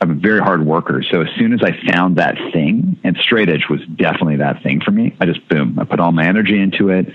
[0.00, 1.04] I'm a very hard worker.
[1.08, 4.80] So as soon as I found that thing, and straight edge was definitely that thing
[4.80, 7.06] for me, I just boom, I put all my energy into it.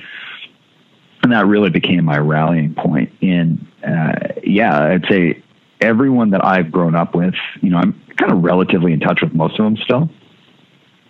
[1.21, 3.11] And that really became my rallying point.
[3.21, 5.43] And uh, yeah, I'd say
[5.81, 9.33] everyone that I've grown up with, you know, I'm kind of relatively in touch with
[9.33, 10.09] most of them still.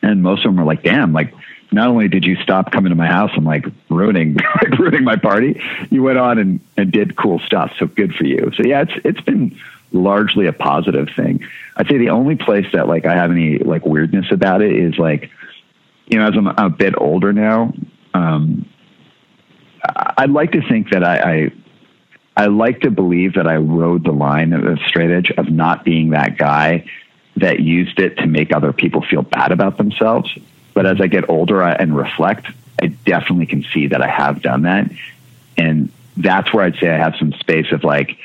[0.01, 1.33] And most of them are like, damn, like,
[1.71, 4.37] not only did you stop coming to my house and like ruining
[4.79, 7.73] ruining my party, you went on and, and did cool stuff.
[7.77, 8.51] So good for you.
[8.55, 9.59] So yeah, it's it's been
[9.91, 11.45] largely a positive thing.
[11.75, 14.97] I'd say the only place that like I have any like weirdness about it is
[14.97, 15.29] like,
[16.07, 17.73] you know, as I'm a bit older now,
[18.13, 18.67] um,
[19.83, 21.51] I'd like to think that I, I
[22.37, 26.11] I like to believe that I rode the line of straight edge of not being
[26.11, 26.85] that guy
[27.37, 30.35] that used it to make other people feel bad about themselves.
[30.73, 32.47] But as I get older and reflect,
[32.81, 34.91] I definitely can see that I have done that.
[35.57, 38.17] And that's where I'd say I have some space of like,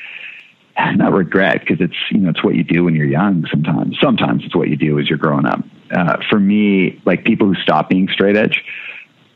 [0.95, 4.43] not regret because it's you know it's what you do when you're young sometimes sometimes
[4.43, 7.89] it's what you do as you're growing up uh, for me like people who stop
[7.89, 8.65] being straight edge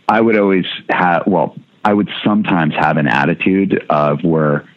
[0.10, 4.68] i would always have well i would sometimes have an attitude of where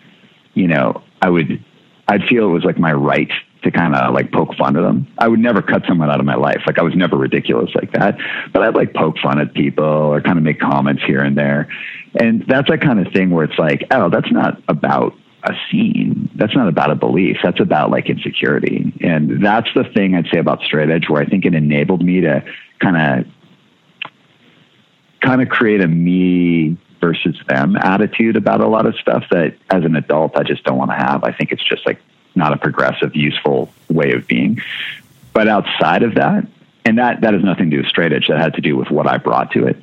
[0.53, 1.65] you know i would
[2.09, 5.07] i'd feel it was like my right to kind of like poke fun at them.
[5.18, 6.62] I would never cut someone out of my life.
[6.66, 8.16] Like I was never ridiculous like that,
[8.53, 11.68] but I'd like poke fun at people or kind of make comments here and there.
[12.18, 16.31] And that's that kind of thing where it's like, oh, that's not about a scene.
[16.35, 17.38] That's not about a belief.
[17.42, 18.92] That's about like insecurity.
[19.01, 22.23] And that's the thing I'd say about straight edge where I think it enabled me
[22.23, 22.44] to
[22.81, 23.33] kind of
[25.20, 29.85] kind of create a me versus them attitude about a lot of stuff that as
[29.85, 31.25] an adult I just don't want to have.
[31.25, 31.99] I think it's just like
[32.35, 34.61] not a progressive, useful way of being.
[35.33, 36.47] But outside of that,
[36.85, 38.29] and that that has nothing to do with straight edge.
[38.29, 39.77] That had to do with what I brought to it.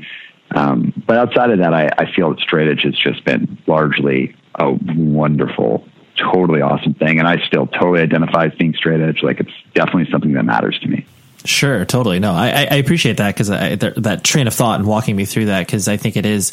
[0.55, 4.35] Um, but outside of that, I, I feel that straight edge has just been largely
[4.55, 7.19] a wonderful, totally awesome thing.
[7.19, 9.21] And I still totally identify as being straight edge.
[9.23, 11.05] Like it's definitely something that matters to me.
[11.47, 12.19] Sure, totally.
[12.19, 15.65] No, I, I appreciate that because that train of thought and walking me through that
[15.65, 16.51] because I think it is,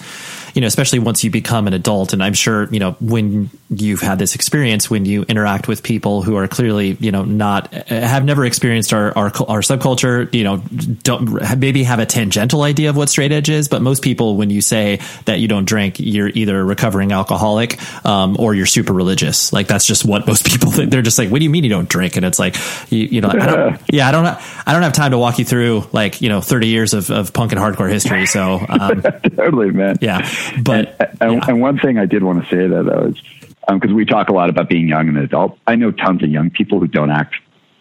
[0.55, 4.01] you know, especially once you become an adult, and I'm sure you know when you've
[4.01, 8.25] had this experience when you interact with people who are clearly you know not have
[8.25, 10.59] never experienced our our, our subculture, you know,
[11.03, 14.51] don't maybe have a tangential idea of what straight edge is, but most people when
[14.51, 18.93] you say that you don't drink, you're either a recovering alcoholic um, or you're super
[18.93, 19.53] religious.
[19.53, 20.91] Like that's just what most people think.
[20.91, 22.17] They're just like, what do you mean you don't drink?
[22.17, 22.57] And it's like,
[22.91, 24.27] you, you know, I don't, yeah, I don't,
[24.67, 27.33] I don't have time to walk you through like you know 30 years of, of
[27.33, 28.27] punk and hardcore history.
[28.27, 29.03] So um,
[29.37, 29.99] totally, man.
[30.01, 30.29] Yeah,
[30.63, 31.45] but and, and, yeah.
[31.49, 33.21] and, one thing I did want to say that though is
[33.69, 35.59] because um, we talk a lot about being young and adult.
[35.67, 37.37] I know tons of young people who don't act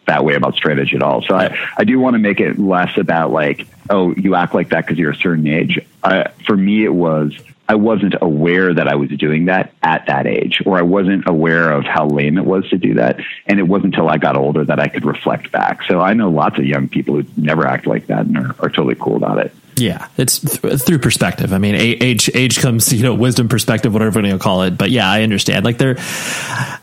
[0.05, 1.21] that way about straight edge at all.
[1.21, 4.69] So I, I do want to make it less about like, oh, you act like
[4.69, 5.79] that because you're a certain age.
[6.03, 7.33] I, for me, it was
[7.67, 11.71] I wasn't aware that I was doing that at that age, or I wasn't aware
[11.71, 13.19] of how lame it was to do that.
[13.47, 15.83] And it wasn't until I got older that I could reflect back.
[15.87, 18.69] So I know lots of young people who never act like that and are, are
[18.69, 19.53] totally cool about it.
[19.75, 21.53] Yeah, it's th- through perspective.
[21.53, 24.77] I mean, age age comes, you know, wisdom, perspective, whatever you call it.
[24.77, 25.65] But yeah, I understand.
[25.65, 25.95] Like, there,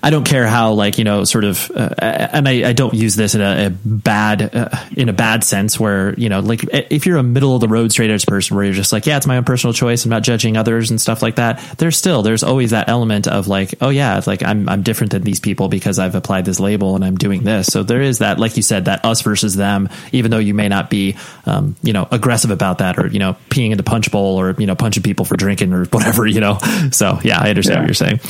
[0.03, 3.17] I don't care how, like, you know, sort of, uh, and I, I, don't use
[3.17, 7.07] this in a, a bad, uh, in a bad sense, where you know, like, if
[7.07, 9.27] you're a middle of the road straight edge person, where you're just like, yeah, it's
[9.27, 11.61] my own personal choice, I'm not judging others and stuff like that.
[11.79, 15.13] There's still, there's always that element of like, oh yeah, it's like I'm I'm different
[15.13, 17.69] than these people because I've applied this label and I'm doing this.
[17.69, 19.89] So there is that, like you said, that us versus them.
[20.13, 23.37] Even though you may not be, um, you know, aggressive about that or you know
[23.49, 26.41] peeing in the punch bowl or you know punching people for drinking or whatever you
[26.41, 26.59] know?
[26.93, 27.81] So yeah i understand yeah.
[27.81, 28.21] what you're saying.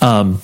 [0.00, 0.40] Um,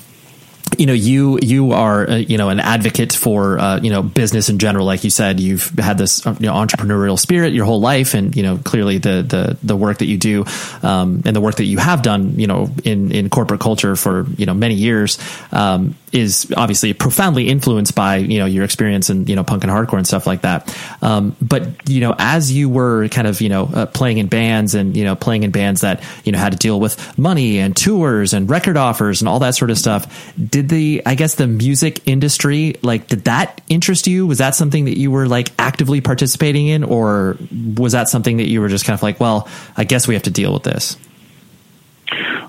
[0.77, 4.49] you know you you are uh, you know an advocate for uh, you know business
[4.49, 4.85] in general.
[4.85, 8.35] Like you said you've had this uh, you know, entrepreneurial spirit your whole life and
[8.35, 10.45] you know clearly the the the work that you do
[10.83, 14.25] um, and the work that you have done you know in in corporate culture for
[14.37, 15.17] you know many years
[15.51, 19.71] um, is obviously profoundly influenced by you know your experience in you know punk and
[19.71, 23.49] hardcore and stuff like that um, but you know as you were kind of you
[23.49, 26.51] know uh, playing in bands and you know playing in bands that you know had
[26.51, 30.33] to deal with money and tours and record offers and all that sort of stuff
[30.37, 34.25] did the I guess the music industry like did that interest you?
[34.27, 37.37] Was that something that you were like actively participating in, or
[37.75, 40.23] was that something that you were just kind of like, well, I guess we have
[40.23, 40.97] to deal with this?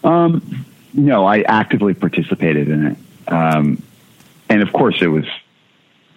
[0.05, 2.99] Um, no, I actively participated in it,
[3.29, 3.83] um,
[4.49, 5.25] and of course, it was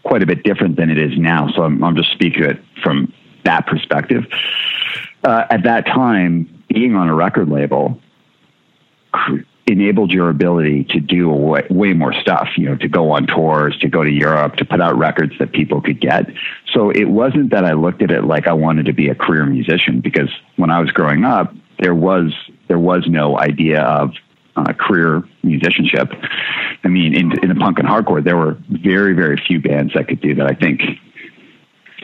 [0.03, 1.51] quite a bit different than it is now.
[1.51, 4.25] So I'm, I'm just speaking it from that perspective.
[5.23, 7.99] Uh, at that time, being on a record label
[9.67, 13.77] enabled your ability to do way, way, more stuff, you know, to go on tours,
[13.79, 16.25] to go to Europe, to put out records that people could get.
[16.73, 19.45] So it wasn't that I looked at it like I wanted to be a career
[19.45, 22.33] musician because when I was growing up, there was
[22.67, 24.13] there was no idea of
[24.67, 26.11] uh, career musicianship.
[26.83, 30.07] I mean, in, in the punk and hardcore, there were very very few bands that
[30.07, 30.47] could do that.
[30.47, 30.81] I think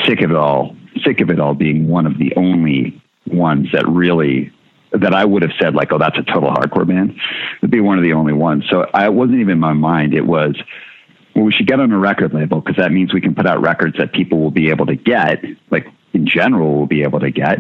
[0.06, 3.88] sick of it all, sick of it all being one of the only ones that
[3.88, 4.52] really
[4.92, 7.20] that I would have said like, oh, that's a total hardcore band.
[7.60, 8.64] It'd be one of the only ones.
[8.70, 10.14] So I wasn't even in my mind.
[10.14, 10.56] It was,
[11.36, 13.62] well, we should get on a record label because that means we can put out
[13.62, 17.32] records that people will be able to get, like in general, will be able to
[17.32, 17.60] get.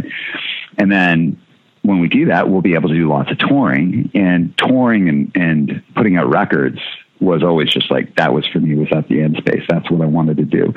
[0.77, 1.41] And then
[1.85, 5.31] when we do that, we'll be able to do lots of touring and touring and,
[5.35, 6.79] and putting out records
[7.19, 9.63] was always just like, that was for me was at the end space.
[9.69, 10.73] That's what I wanted to do.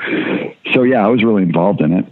[0.73, 2.05] So yeah, I was really involved in it.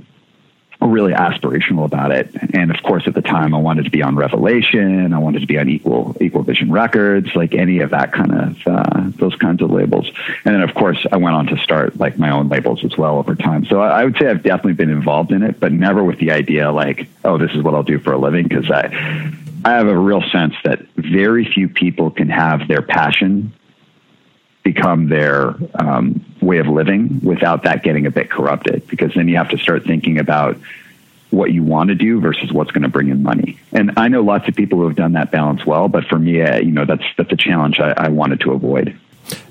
[0.80, 2.30] Really aspirational about it.
[2.54, 5.14] And of course, at the time, I wanted to be on Revelation.
[5.14, 8.58] I wanted to be on Equal Equal Vision Records, like any of that kind of
[8.68, 10.08] uh, those kinds of labels.
[10.46, 13.18] And then, of course, I went on to start like my own labels as well
[13.18, 13.66] over time.
[13.66, 16.32] So I, I would say I've definitely been involved in it, but never with the
[16.32, 19.34] idea like, oh, this is what I'll do for a living, because I
[19.66, 23.52] I have a real sense that very few people can have their passion
[24.74, 29.38] become their um, way of living without that getting a bit corrupted because then you
[29.38, 30.58] have to start thinking about
[31.30, 33.58] what you want to do versus what's going to bring in money.
[33.72, 36.42] And I know lots of people who have done that balance well, but for me,
[36.42, 39.00] uh, you know, that's that's a challenge I, I wanted to avoid.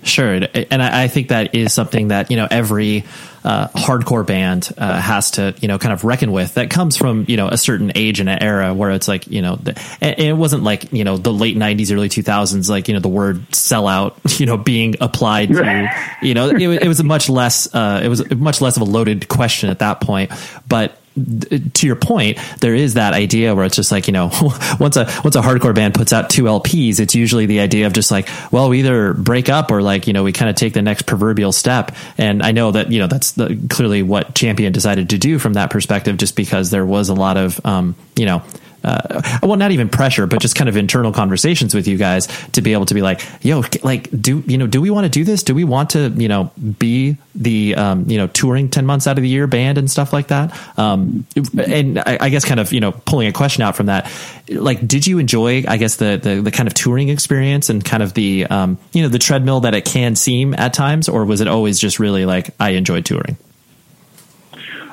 [0.02, 3.04] Sure, and I think that is something that you know every
[3.44, 6.54] uh, hardcore band uh, has to you know kind of reckon with.
[6.54, 9.42] That comes from you know a certain age and an era where it's like you
[9.42, 12.94] know, the, and it wasn't like you know the late '90s, early 2000s, like you
[12.94, 15.90] know the word sellout, you know, being applied to,
[16.22, 18.86] you know, it, it was a much less, uh, it was much less of a
[18.86, 20.30] loaded question at that point,
[20.68, 24.30] but to your point, there is that idea where it's just like you know,
[24.80, 27.92] once a once a hardcore band puts out two LPs, it's usually the idea of
[27.92, 30.74] just like, well, we either break up or like you know we kind of take
[30.74, 31.94] the next proverbial step.
[32.18, 35.54] And I know that you know that's the, clearly what Champion decided to do from
[35.54, 38.42] that perspective, just because there was a lot of um, you know
[38.86, 42.62] uh, well, not even pressure, but just kind of internal conversations with you guys to
[42.62, 45.24] be able to be like, yo, like, do you know, do we want to do
[45.24, 45.42] this?
[45.42, 49.18] Do we want to, you know, be the, um, you know, touring 10 months out
[49.18, 50.56] of the year band and stuff like that?
[50.78, 51.26] Um,
[51.58, 54.10] and I, I guess kind of, you know, pulling a question out from that,
[54.48, 58.02] like, did you enjoy, I guess, the, the, the kind of touring experience and kind
[58.02, 61.40] of the, um, you know, the treadmill that it can seem at times, or was
[61.40, 63.36] it always just really like, I enjoyed touring?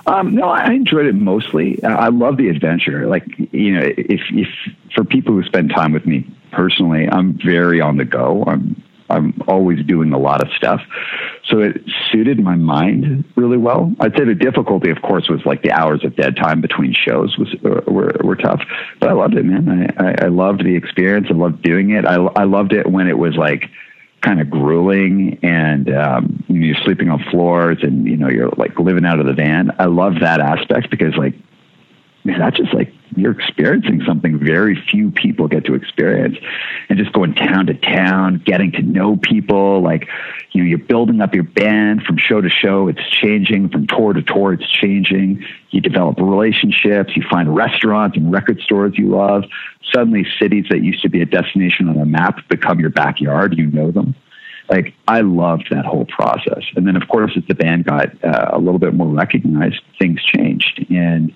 [0.06, 1.82] Um, no, I enjoyed it mostly.
[1.84, 3.08] I love the adventure.
[3.08, 4.47] Like you know, if if
[4.93, 8.43] for people who spend time with me personally, I'm very on the go.
[8.45, 10.82] I'm I'm always doing a lot of stuff,
[11.45, 11.82] so it
[12.12, 13.93] suited my mind really well.
[14.01, 17.38] I'd say the difficulty, of course, was like the hours of dead time between shows
[17.38, 18.62] was uh, were were tough.
[18.99, 19.70] But I loved it, man.
[19.97, 21.28] I I, I loved the experience.
[21.30, 22.06] I loved doing it.
[22.06, 23.70] I I loved it when it was like
[24.24, 29.06] kind of grueling and um, you're sleeping on floors and you know you're like living
[29.06, 29.72] out of the van.
[29.80, 31.36] I love that aspect because like
[32.24, 36.38] man, that's just like you're experiencing something very few people get to experience.
[36.89, 40.07] And just going town to town getting to know people like
[40.51, 44.14] you know you're building up your band from show to show it's changing from tour
[44.14, 45.43] to tour it's changing.
[45.72, 49.43] You develop relationships you find restaurants and record stores you love.
[49.93, 53.68] Suddenly cities that used to be a destination on a map become your backyard you
[53.68, 54.16] know them.
[54.70, 56.64] Like I loved that whole process.
[56.76, 60.24] And then, of course, as the band got uh, a little bit more recognized, things
[60.24, 61.34] changed, and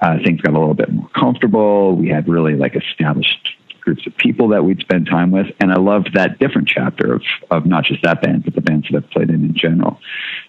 [0.00, 1.94] uh, things got a little bit more comfortable.
[1.96, 5.46] We had really like established groups of people that we'd spend time with.
[5.60, 8.88] And I loved that different chapter of, of not just that band, but the bands
[8.90, 10.00] that I've played in in general.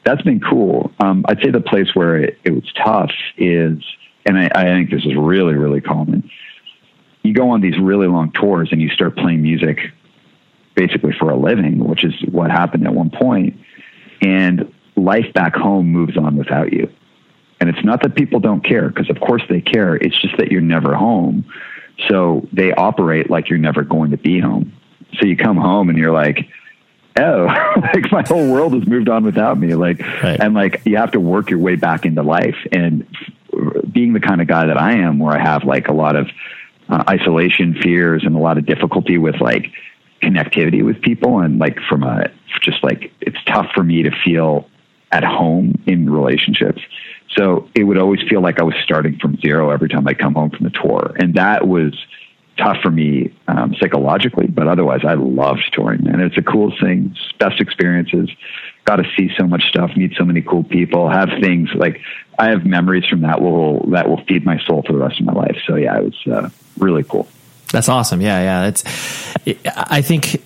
[0.04, 0.92] That's been cool.
[1.00, 3.84] Um, I'd say the place where it, it was tough is,
[4.26, 6.30] and I, I think this is really, really common.
[7.22, 9.78] You go on these really long tours and you start playing music
[10.76, 13.60] basically for a living, which is what happened at one point.
[14.22, 16.92] And life back home moves on without you.
[17.60, 19.96] And it's not that people don't care, because of course they care.
[19.96, 21.46] It's just that you're never home.
[22.08, 24.74] So they operate like you're never going to be home.
[25.20, 26.48] So you come home and you're like,
[27.20, 27.46] oh,
[27.94, 29.74] like my whole world has moved on without me.
[29.74, 30.40] Like, right.
[30.40, 32.58] and like you have to work your way back into life.
[32.72, 33.08] And
[33.92, 36.30] being the kind of guy that I am, where I have like a lot of
[36.90, 39.72] uh, isolation fears and a lot of difficulty with like
[40.22, 42.30] connectivity with people, and like from a
[42.62, 44.70] just like it's tough for me to feel
[45.12, 46.82] at home in relationships.
[47.36, 50.34] So it would always feel like I was starting from zero every time I come
[50.34, 51.14] home from the tour.
[51.20, 51.94] And that was
[52.58, 56.20] tough for me um, psychologically, but otherwise I loved touring, man.
[56.20, 58.30] It's the coolest thing, best experiences.
[58.86, 62.02] Got to see so much stuff, meet so many cool people, have things like
[62.40, 65.26] I have memories from that will that will feed my soul for the rest of
[65.26, 65.58] my life.
[65.68, 67.28] So yeah, it was uh, really cool.
[67.72, 68.22] That's awesome.
[68.22, 68.68] Yeah, yeah.
[68.68, 68.84] It's.
[69.66, 70.42] I think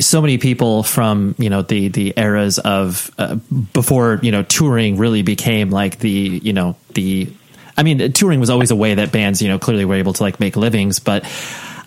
[0.00, 3.36] so many people from you know the the eras of uh,
[3.72, 7.30] before you know touring really became like the you know the
[7.76, 10.22] I mean touring was always a way that bands you know clearly were able to
[10.22, 11.24] like make livings but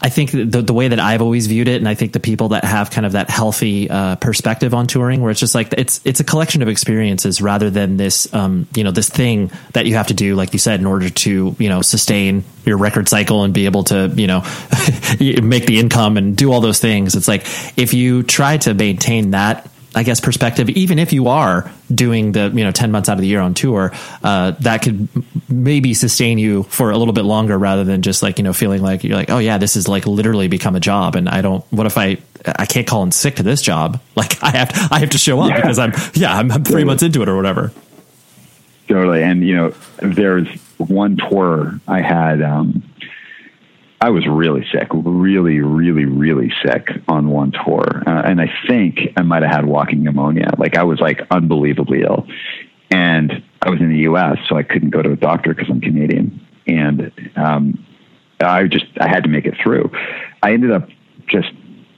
[0.03, 2.49] I think the the way that I've always viewed it, and I think the people
[2.49, 6.01] that have kind of that healthy uh, perspective on touring, where it's just like it's
[6.03, 9.95] it's a collection of experiences rather than this um, you know this thing that you
[9.95, 13.45] have to do, like you said, in order to you know sustain your record cycle
[13.45, 14.39] and be able to you know
[15.41, 17.15] make the income and do all those things.
[17.15, 17.43] It's like
[17.77, 22.51] if you try to maintain that I guess perspective, even if you are doing the
[22.53, 23.91] you know ten months out of the year on tour,
[24.23, 25.07] uh, that could
[25.49, 28.81] maybe sustain you for a little bit longer rather than just like you know feeling
[28.81, 31.63] like you're like oh yeah this is like literally become a job and I don't
[31.71, 34.87] what if I I can't call in sick to this job like I have to,
[34.95, 35.55] I have to show up yeah.
[35.57, 37.71] because I'm yeah I'm, I'm three months into it or whatever.
[38.87, 42.83] Totally, and you know there's one tour I had, um,
[44.03, 48.03] I was really sick, really, really, really sick on one tour.
[48.05, 50.49] Uh, and I think I might have had walking pneumonia.
[50.57, 52.27] Like I was like unbelievably ill.
[52.91, 53.31] And
[53.61, 56.45] I was in the US, so I couldn't go to a doctor because I'm Canadian.
[56.67, 57.85] And um,
[58.41, 59.89] I just, I had to make it through.
[60.43, 60.89] I ended up
[61.27, 61.53] just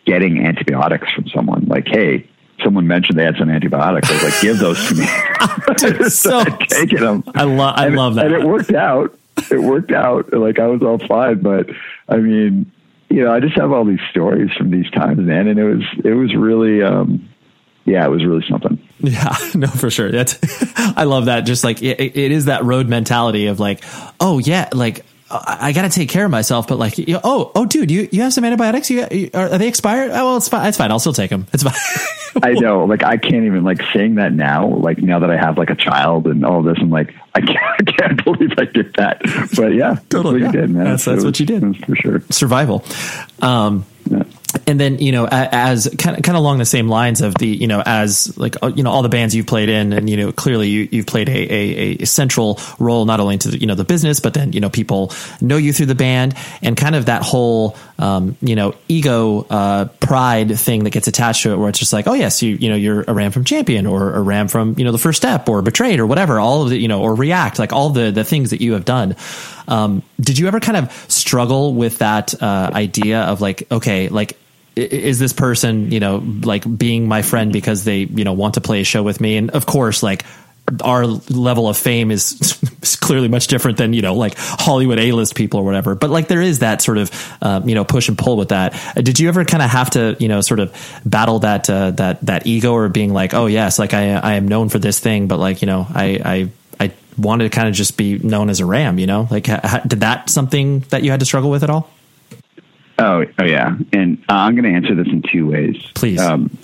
[0.06, 2.30] getting antibiotics from someone like, hey,
[2.64, 4.12] someone mentioned they had some antibiotics.
[4.12, 5.08] I was like, give those to me.
[6.12, 7.24] So taking them.
[7.34, 8.28] I love I and, love that.
[8.28, 9.18] And it worked out.
[9.52, 10.34] It worked out.
[10.34, 11.70] Like I was all fine, but
[12.10, 12.72] I mean,
[13.10, 15.84] you know, I just have all these stories from these times, man, and it was
[16.04, 17.30] it was really um
[17.86, 18.80] yeah, it was really something.
[19.00, 20.12] Yeah, no, for sure.
[20.12, 20.40] That's
[20.76, 21.42] I love that.
[21.42, 23.84] Just like it, it is that road mentality of like,
[24.20, 27.52] oh yeah, like I got to take care of myself, but like, you know, oh,
[27.56, 28.92] oh, dude, you, you have some antibiotics?
[28.92, 30.12] You, you are, are, they expired?
[30.12, 30.68] Oh, well, it's fine.
[30.68, 30.92] It's fine.
[30.92, 31.48] I'll still take them.
[31.52, 31.74] It's fine.
[32.44, 32.86] I know.
[32.86, 34.68] Like, I can't even like saying that now.
[34.68, 37.58] Like now that I have like a child and all this, I'm like, I can't,
[37.58, 39.22] I can't believe I did that.
[39.56, 40.42] But yeah, totally.
[40.42, 40.46] That's what yeah.
[40.46, 40.84] you did, man.
[40.84, 42.22] That's, that's was, what you did for sure.
[42.30, 42.86] Survival.
[43.42, 44.24] Um, yeah
[44.68, 47.48] and then you know as kind of kind of along the same lines of the
[47.48, 50.18] you know as like uh, you know all the bands you've played in and you
[50.18, 53.68] know clearly you, you've played a, a, a central role not only to the, you
[53.68, 56.96] know the business but then you know people know you through the band and kind
[56.96, 61.58] of that whole um, you know ego uh, pride thing that gets attached to it
[61.58, 64.48] where it's just like oh yes you you know you're Aram from champion or Aram
[64.48, 67.02] from you know the first step or betrayed or whatever all of the you know
[67.02, 69.16] or react like all the the things that you have done
[69.68, 74.38] um, did you ever kind of struggle with that uh, idea of like okay like
[74.76, 78.62] is this person, you know, like being my friend because they, you know, want to
[78.62, 79.38] play a show with me?
[79.38, 80.26] And of course, like
[80.84, 82.60] our level of fame is,
[83.02, 85.94] clearly much different than, you know, like Hollywood A list people or whatever.
[85.94, 88.74] But like there is that sort of, um, you know, push and pull with that.
[88.96, 92.22] Did you ever kind of have to, you know, sort of battle that, uh, that,
[92.26, 95.28] that ego or being like, oh, yes, like I, I am known for this thing,
[95.28, 96.50] but like, you know, I,
[96.80, 99.84] I, I wanted to kind of just be known as Aram, you know, like ha-
[99.86, 101.90] did that something that you had to struggle with at all?
[103.06, 103.78] Oh, oh yeah.
[103.94, 105.78] And uh, I'm going to answer this in two ways.
[105.94, 106.20] Please.
[106.20, 106.58] Um,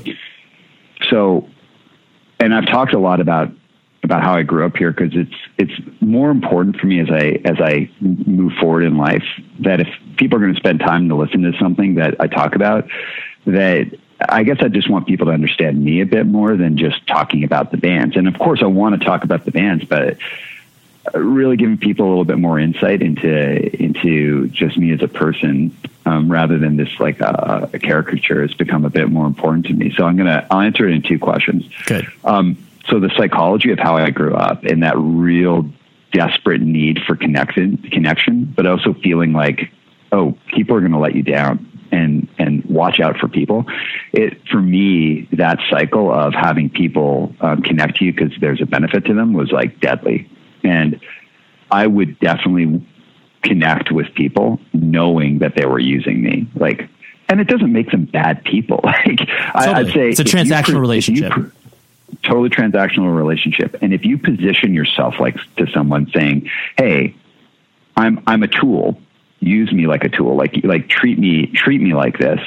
[1.10, 1.48] so,
[2.40, 3.52] and I've talked a lot about
[4.04, 7.40] about how I grew up here because it's it's more important for me as I
[7.46, 9.24] as I move forward in life
[9.60, 9.88] that if
[10.18, 12.90] people are going to spend time to listen to something that I talk about,
[13.46, 13.96] that
[14.28, 17.44] I guess I just want people to understand me a bit more than just talking
[17.44, 18.18] about the bands.
[18.18, 20.18] And of course, I want to talk about the bands, but
[21.14, 25.76] really giving people a little bit more insight into into just me as a person
[26.06, 29.74] um, rather than this like uh, a caricature has become a bit more important to
[29.74, 29.94] me.
[29.96, 31.68] So I'm gonna I'll answer it in two questions.
[31.86, 32.08] Good.
[32.24, 35.70] Um, so the psychology of how I grew up and that real
[36.12, 39.72] desperate need for connection, connection, but also feeling like,
[40.12, 43.66] oh, people are going to let you down and and watch out for people.
[44.14, 48.66] It for me that cycle of having people um, connect to you because there's a
[48.66, 50.30] benefit to them was like deadly,
[50.64, 51.00] and
[51.70, 52.86] I would definitely
[53.42, 56.48] connect with people knowing that they were using me.
[56.56, 56.88] Like,
[57.28, 58.82] and it doesn't make them bad people.
[58.92, 59.30] Like, totally.
[59.54, 61.34] I, would say it's a transactional relationship.
[62.24, 63.78] totally transactional relationship.
[63.82, 67.16] And if you position yourself like to someone saying, "Hey,
[67.96, 69.00] I'm I'm a tool.
[69.40, 70.36] Use me like a tool.
[70.36, 72.40] Like like treat me treat me like this."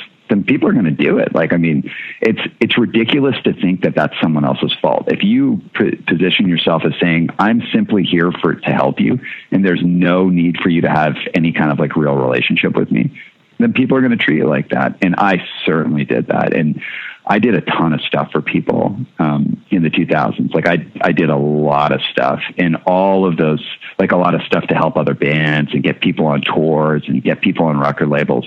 [0.43, 1.35] People are going to do it.
[1.35, 5.05] Like, I mean, it's it's ridiculous to think that that's someone else's fault.
[5.09, 9.21] If you p- position yourself as saying, "I'm simply here for to help you,"
[9.53, 12.91] and there's no need for you to have any kind of like real relationship with
[12.91, 13.13] me,
[13.59, 14.97] then people are going to treat you like that.
[15.03, 16.55] And I certainly did that.
[16.55, 16.81] And
[17.27, 20.55] I did a ton of stuff for people um, in the 2000s.
[20.55, 23.65] Like I, I did a lot of stuff and all of those,
[23.99, 27.23] like a lot of stuff to help other bands and get people on tours and
[27.23, 28.47] get people on record labels.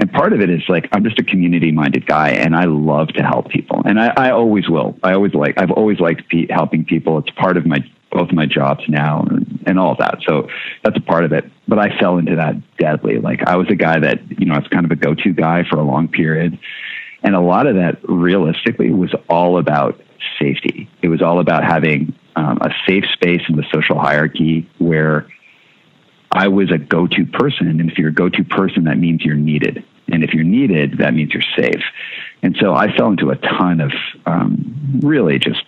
[0.00, 3.08] And part of it is like, I'm just a community minded guy and I love
[3.08, 3.82] to help people.
[3.84, 4.98] And I, I always will.
[5.04, 7.18] I always like, I've always liked pe- helping people.
[7.18, 7.78] It's part of my,
[8.10, 10.18] both my jobs now and, and all of that.
[10.26, 10.48] So
[10.82, 11.44] that's a part of it.
[11.68, 13.18] But I fell into that deadly.
[13.18, 15.62] Like I was a guy that, you know, I was kind of a go-to guy
[15.70, 16.58] for a long period
[17.22, 20.00] and a lot of that realistically was all about
[20.38, 20.88] safety.
[21.02, 25.26] It was all about having um, a safe space in the social hierarchy where
[26.30, 27.68] I was a go to person.
[27.68, 29.84] And if you're a go to person, that means you're needed.
[30.08, 31.82] And if you're needed, that means you're safe.
[32.42, 33.92] And so I fell into a ton of
[34.26, 35.62] um, really just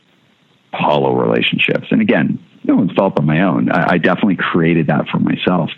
[0.73, 1.87] hollow relationships.
[1.91, 3.71] And again, no one's fault but my own.
[3.71, 5.71] I, I definitely created that for myself.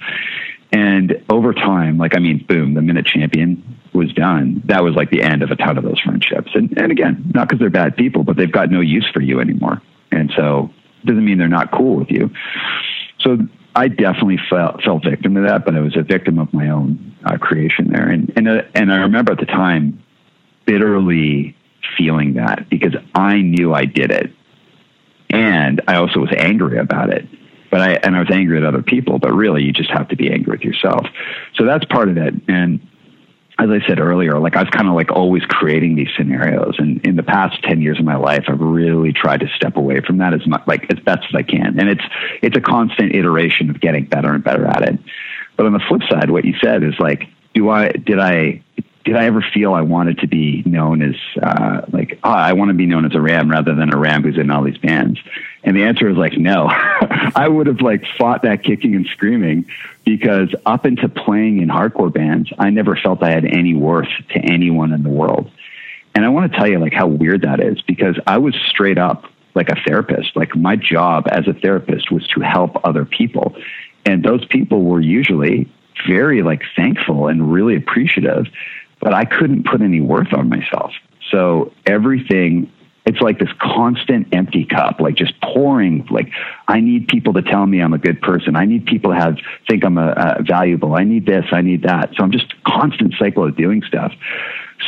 [0.73, 5.11] And over time, like, I mean, boom, the minute champion was done, that was like
[5.11, 6.51] the end of a ton of those friendships.
[6.55, 9.41] And, and again, not because they're bad people, but they've got no use for you
[9.41, 9.83] anymore.
[10.13, 10.71] And so
[11.05, 12.31] doesn't mean they're not cool with you.
[13.21, 13.39] So
[13.75, 17.17] I definitely fell, fell victim to that, but I was a victim of my own
[17.25, 18.09] uh, creation there.
[18.09, 20.03] And, and, uh, and I remember at the time
[20.67, 21.57] bitterly
[21.97, 24.33] feeling that because I knew I did it.
[25.31, 27.27] And I also was angry about it
[27.71, 30.17] but I and I was angry at other people, but really you just have to
[30.17, 31.07] be angry with yourself.
[31.55, 32.35] So that's part of it.
[32.49, 32.81] And
[33.61, 36.77] as I said earlier, like I was kind of like always creating these scenarios.
[36.79, 40.01] And in the past 10 years of my life, I've really tried to step away
[40.01, 41.79] from that as much, like as best as I can.
[41.79, 42.05] And it's,
[42.43, 44.99] it's a constant iteration of getting better and better at it.
[45.57, 48.63] But on the flip side, what you said is like, do I, did I,
[49.11, 52.69] did I ever feel I wanted to be known as, uh, like, oh, I want
[52.69, 55.19] to be known as Aram rather than Aram who's in all these bands?
[55.65, 56.69] And the answer is like, no.
[56.71, 59.67] I would have like fought that kicking and screaming
[60.05, 64.39] because up into playing in hardcore bands, I never felt I had any worth to
[64.39, 65.51] anyone in the world.
[66.15, 68.99] And I want to tell you like how weird that is because I was straight
[68.99, 69.25] up
[69.57, 70.37] like a therapist.
[70.37, 73.57] Like my job as a therapist was to help other people.
[74.07, 75.69] And those people were usually
[76.07, 78.47] very like thankful and really appreciative,
[79.01, 80.93] but I couldn't put any worth on myself.
[81.31, 82.71] So everything
[83.07, 86.07] it's like this constant empty cup, like just pouring.
[86.11, 86.29] Like
[86.69, 88.57] I need people to tell me I'm a good person.
[88.57, 89.39] I need people to have
[89.69, 90.95] think I'm a, a valuable.
[90.95, 91.47] I need this.
[91.51, 92.11] I need that.
[92.17, 94.13] So I'm just constant cycle of doing stuff.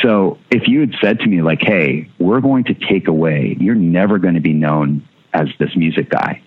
[0.01, 3.57] So if you had said to me like, "Hey, we're going to take away.
[3.59, 6.41] You're never going to be known as this music guy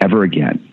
[0.00, 0.71] ever again."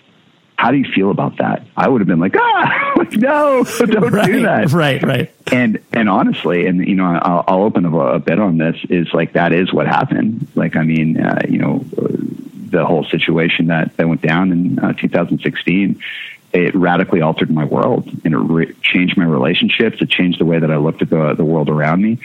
[0.59, 1.65] How do you feel about that?
[1.77, 4.73] I would have been like, ah, no, don't right, do that.
[4.73, 5.31] Right, right.
[5.53, 8.75] And and honestly, and you know, I'll, I'll open a, a, bit on this.
[8.89, 10.49] Is like that is what happened.
[10.55, 14.91] Like, I mean, uh, you know, the whole situation that that went down in uh,
[14.91, 16.01] 2016.
[16.51, 20.01] It radically altered my world, and it re- changed my relationships.
[20.01, 22.19] It changed the way that I looked at the the world around me.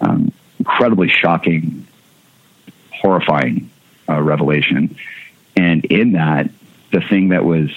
[0.00, 1.86] Um, incredibly shocking,
[2.90, 3.70] horrifying
[4.08, 4.96] uh, revelation,
[5.54, 6.50] and in that,
[6.96, 7.68] the thing that was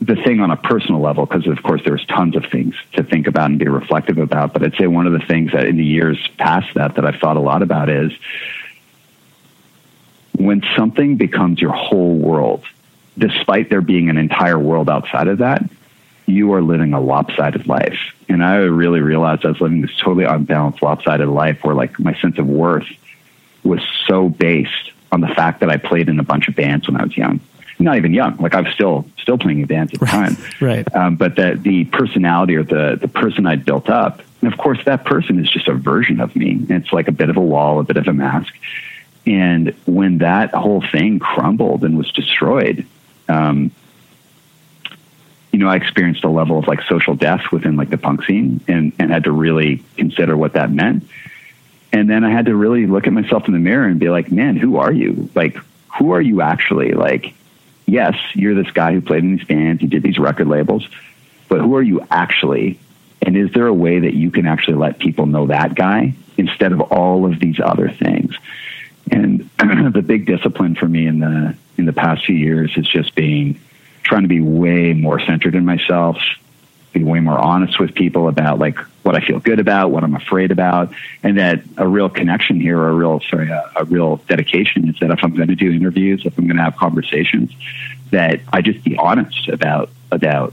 [0.00, 3.02] the thing on a personal level, because of course there was tons of things to
[3.02, 4.54] think about and be reflective about.
[4.54, 7.20] But I'd say one of the things that in the years past that that I've
[7.20, 8.12] thought a lot about is
[10.38, 12.64] when something becomes your whole world,
[13.18, 15.62] despite there being an entire world outside of that,
[16.24, 17.98] you are living a lopsided life.
[18.26, 22.14] And I really realized I was living this totally unbalanced, lopsided life where like my
[22.20, 22.88] sense of worth
[23.62, 27.00] was so based on the fact that I played in a bunch of bands when
[27.00, 27.40] I was young
[27.80, 28.36] not even young.
[28.36, 30.36] Like I was still still playing in bands at the time.
[30.60, 30.94] right.
[30.94, 34.84] Um, but the the personality or the the person I'd built up, and of course
[34.84, 36.64] that person is just a version of me.
[36.68, 38.54] It's like a bit of a wall, a bit of a mask.
[39.26, 42.86] And when that whole thing crumbled and was destroyed,
[43.28, 43.70] um,
[45.52, 48.60] you know, I experienced a level of like social death within like the punk scene,
[48.68, 51.04] and and had to really consider what that meant.
[51.92, 54.30] And then I had to really look at myself in the mirror and be like,
[54.30, 55.28] man, who are you?
[55.34, 55.56] Like,
[55.98, 56.92] who are you actually?
[56.92, 57.34] Like,
[57.86, 60.88] yes, you're this guy who played in these bands, you did these record labels,
[61.48, 62.78] but who are you actually?
[63.22, 66.72] And is there a way that you can actually let people know that guy instead
[66.72, 68.34] of all of these other things?
[69.10, 73.14] And the big discipline for me in the in the past few years is just
[73.14, 73.58] being
[74.02, 76.18] trying to be way more centered in myself,
[76.92, 80.14] be way more honest with people about like what I feel good about, what I'm
[80.14, 84.88] afraid about, and that a real connection here, a real sorry, a, a real dedication
[84.88, 87.52] is that if I'm going to do interviews, if I'm going to have conversations,
[88.10, 90.52] that I just be honest about about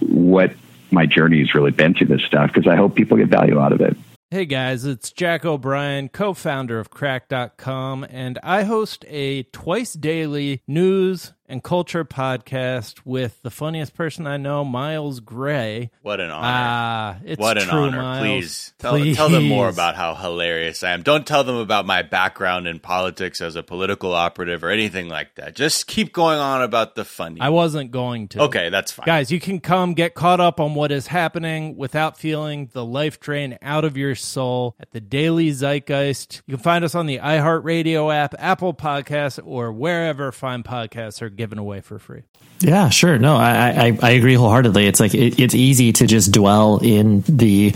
[0.00, 0.52] what
[0.90, 3.72] my journey has really been through this stuff because I hope people get value out
[3.72, 3.96] of it.
[4.30, 10.60] Hey guys, it's Jack O'Brien, co founder of Cracked.com, and I host a twice daily
[10.66, 15.90] news and culture podcast with the funniest person I know, Miles Gray.
[16.02, 16.46] What an honor.
[16.46, 18.02] Ah, it's what an true, honor.
[18.02, 18.20] Miles.
[18.22, 19.16] Please tell, Please.
[19.16, 21.02] tell them more about how hilarious I am.
[21.02, 25.34] Don't tell them about my background in politics as a political operative or anything like
[25.34, 25.54] that.
[25.54, 27.40] Just keep going on about the funny.
[27.40, 28.42] I wasn't going to.
[28.42, 29.06] okay, that's fine.
[29.06, 33.20] Guys, you can come get caught up on what is happening without feeling the life
[33.20, 36.42] drain out of your soul at the Daily Zeitgeist.
[36.46, 41.30] You can find us on the iHeartRadio app, Apple Podcasts, or wherever fine podcasts are
[41.36, 42.22] given away for free.
[42.60, 43.18] Yeah, sure.
[43.18, 44.86] No, I, I, I agree wholeheartedly.
[44.86, 47.72] It's like it, it's easy to just dwell in the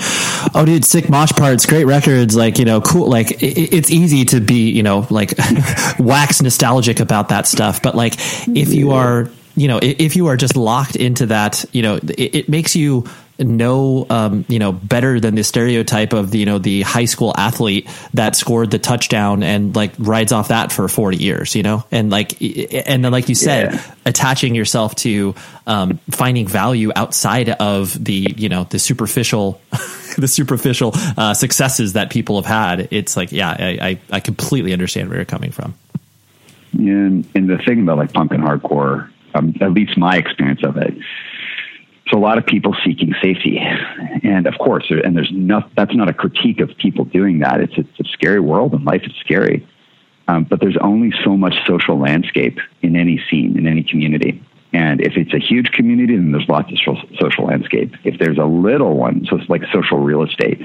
[0.54, 3.08] oh, dude, sick mosh parts, great records, like you know, cool.
[3.08, 5.34] Like it, it's easy to be you know like
[5.98, 7.82] wax nostalgic about that stuff.
[7.82, 11.82] But like if you are you know if you are just locked into that, you
[11.82, 13.04] know, it, it makes you
[13.38, 17.32] no um, you know better than the stereotype of the you know the high school
[17.36, 21.84] athlete that scored the touchdown and like rides off that for 40 years you know?
[21.92, 23.94] And like and then like you said Yeah.
[24.06, 25.34] attaching yourself to
[25.66, 29.60] um, finding value outside of the you know the superficial
[30.18, 32.88] the superficial uh, successes that people have had.
[32.90, 35.74] It's like yeah I, I, I completely understand where you're coming from.
[36.72, 40.76] And, and the thing about like punk and hardcore, um, at least my experience of
[40.76, 40.94] it,
[42.08, 43.58] it's a lot of people seeking safety,
[44.22, 47.60] and of course, and there's not that's not a critique of people doing that.
[47.60, 49.66] It's it's a scary world, and life is scary.
[50.26, 54.42] Um, but there's only so much social landscape in any scene, in any community.
[54.72, 56.78] And if it's a huge community, then there's lots of
[57.18, 57.94] social landscape.
[58.04, 60.60] If there's a little one, so it's like social real estate.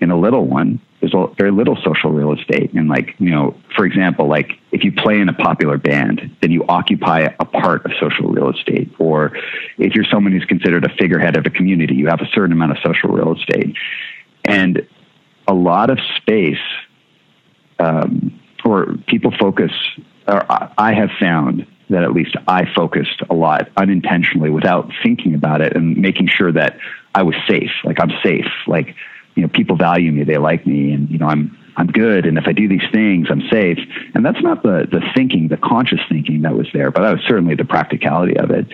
[0.00, 2.74] In a little one, there's very little social real estate.
[2.74, 6.50] And like, you know, for example, like if you play in a popular band, then
[6.50, 8.92] you occupy a part of social real estate.
[8.98, 9.32] Or
[9.78, 12.72] if you're someone who's considered a figurehead of a community, you have a certain amount
[12.72, 13.74] of social real estate.
[14.44, 14.86] And
[15.48, 16.58] a lot of space,
[17.78, 19.70] um, or people focus,
[20.28, 20.44] or
[20.76, 25.76] I have found that at least I focused a lot unintentionally without thinking about it
[25.76, 26.78] and making sure that
[27.14, 27.70] I was safe.
[27.84, 28.50] Like I'm safe.
[28.66, 28.94] Like,
[29.34, 32.26] you know, people value me, they like me, and you know, I'm I'm good.
[32.26, 33.78] And if I do these things, I'm safe.
[34.14, 37.22] And that's not the the thinking, the conscious thinking that was there, but that was
[37.26, 38.66] certainly the practicality of it.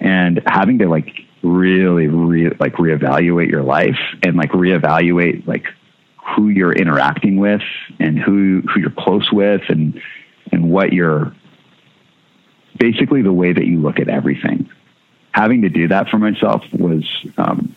[0.00, 1.08] And having to like
[1.42, 5.66] really, re- like reevaluate your life and like reevaluate like
[6.36, 7.62] who you're interacting with
[7.98, 10.00] and who who you're close with and
[10.52, 11.34] and what you're
[12.76, 14.68] basically the way that you look at everything.
[15.32, 17.04] Having to do that for myself was
[17.36, 17.74] um,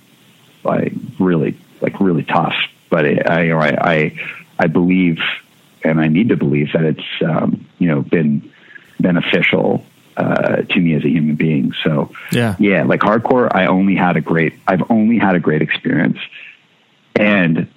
[0.63, 2.55] like really like really tough.
[2.89, 4.19] But it, I, I
[4.59, 5.19] I believe
[5.83, 8.51] and I need to believe that it's um, you know been
[8.99, 9.83] beneficial
[10.15, 11.73] uh, to me as a human being.
[11.83, 15.61] So yeah, yeah, like hardcore, I only had a great I've only had a great
[15.61, 16.19] experience,
[17.15, 17.67] and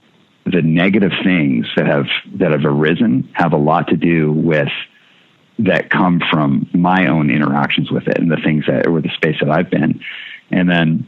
[0.45, 4.73] the negative things that have that have arisen have a lot to do with
[5.65, 9.37] that come from my own interactions with it and the things that or the space
[9.41, 10.01] that I've been.
[10.51, 11.07] And then,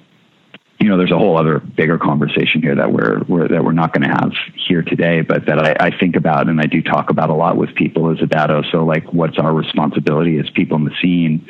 [0.79, 3.93] you know, there's a whole other bigger conversation here that we're, we're that we're not
[3.93, 4.33] going to have
[4.67, 7.57] here today, but that I, I, think about and I do talk about a lot
[7.57, 8.63] with people is about dado.
[8.71, 11.47] So like, what's our responsibility as people in the scene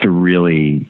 [0.00, 0.88] to really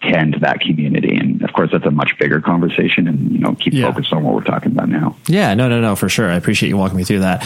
[0.00, 1.16] tend that community.
[1.16, 3.90] And of course, that's a much bigger conversation and, you know, keep yeah.
[3.90, 5.16] focused on what we're talking about now.
[5.26, 6.30] Yeah, no, no, no, for sure.
[6.30, 7.42] I appreciate you walking me through that.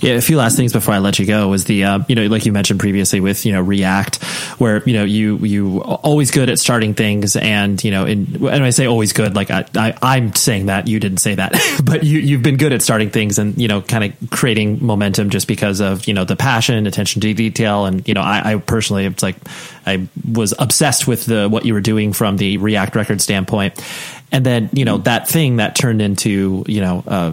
[0.00, 2.26] Yeah, a few last things before I let you go was the, uh, you know,
[2.26, 4.22] like you mentioned previously with, you know, React,
[4.58, 8.64] where, you know, you, you always good at starting things and, you know, in, and
[8.64, 12.04] I say always good, like I, I, am saying that you didn't say that, but
[12.04, 15.48] you, you've been good at starting things and, you know, kind of creating momentum just
[15.48, 17.86] because of, you know, the passion, attention to detail.
[17.86, 19.36] And, you know, I, I personally, it's like,
[19.86, 23.82] I was obsessed with the what you were doing from the React record standpoint,
[24.32, 27.32] and then you know that thing that turned into you know uh,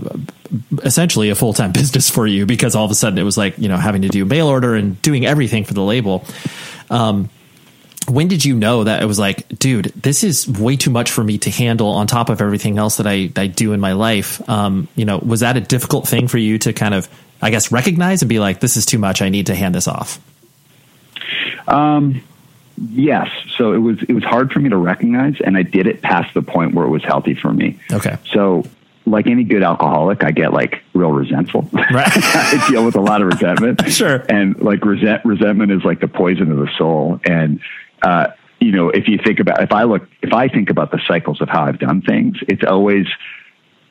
[0.83, 3.57] essentially a full time business for you because all of a sudden it was like
[3.57, 6.23] you know having to do mail order and doing everything for the label.
[6.89, 7.29] Um,
[8.07, 11.23] when did you know that it was like, dude, this is way too much for
[11.23, 14.47] me to handle on top of everything else that I, I do in my life?
[14.49, 17.07] Um, you know, was that a difficult thing for you to kind of,
[17.41, 19.21] I guess, recognize and be like, this is too much.
[19.21, 20.19] I need to hand this off.
[21.67, 22.23] Um,
[22.89, 23.29] Yes.
[23.57, 26.33] So it was it was hard for me to recognize, and I did it past
[26.33, 27.79] the point where it was healthy for me.
[27.91, 28.17] Okay.
[28.31, 28.63] So
[29.05, 31.67] like any good alcoholic, I get like real resentful.
[31.73, 31.91] Right.
[32.13, 33.81] I deal with a lot of resentment.
[33.91, 34.23] sure.
[34.29, 37.19] And like resent resentment is like the poison of the soul.
[37.23, 37.59] And
[38.01, 38.27] uh,
[38.59, 41.41] you know, if you think about if I look if I think about the cycles
[41.41, 43.07] of how I've done things, it's always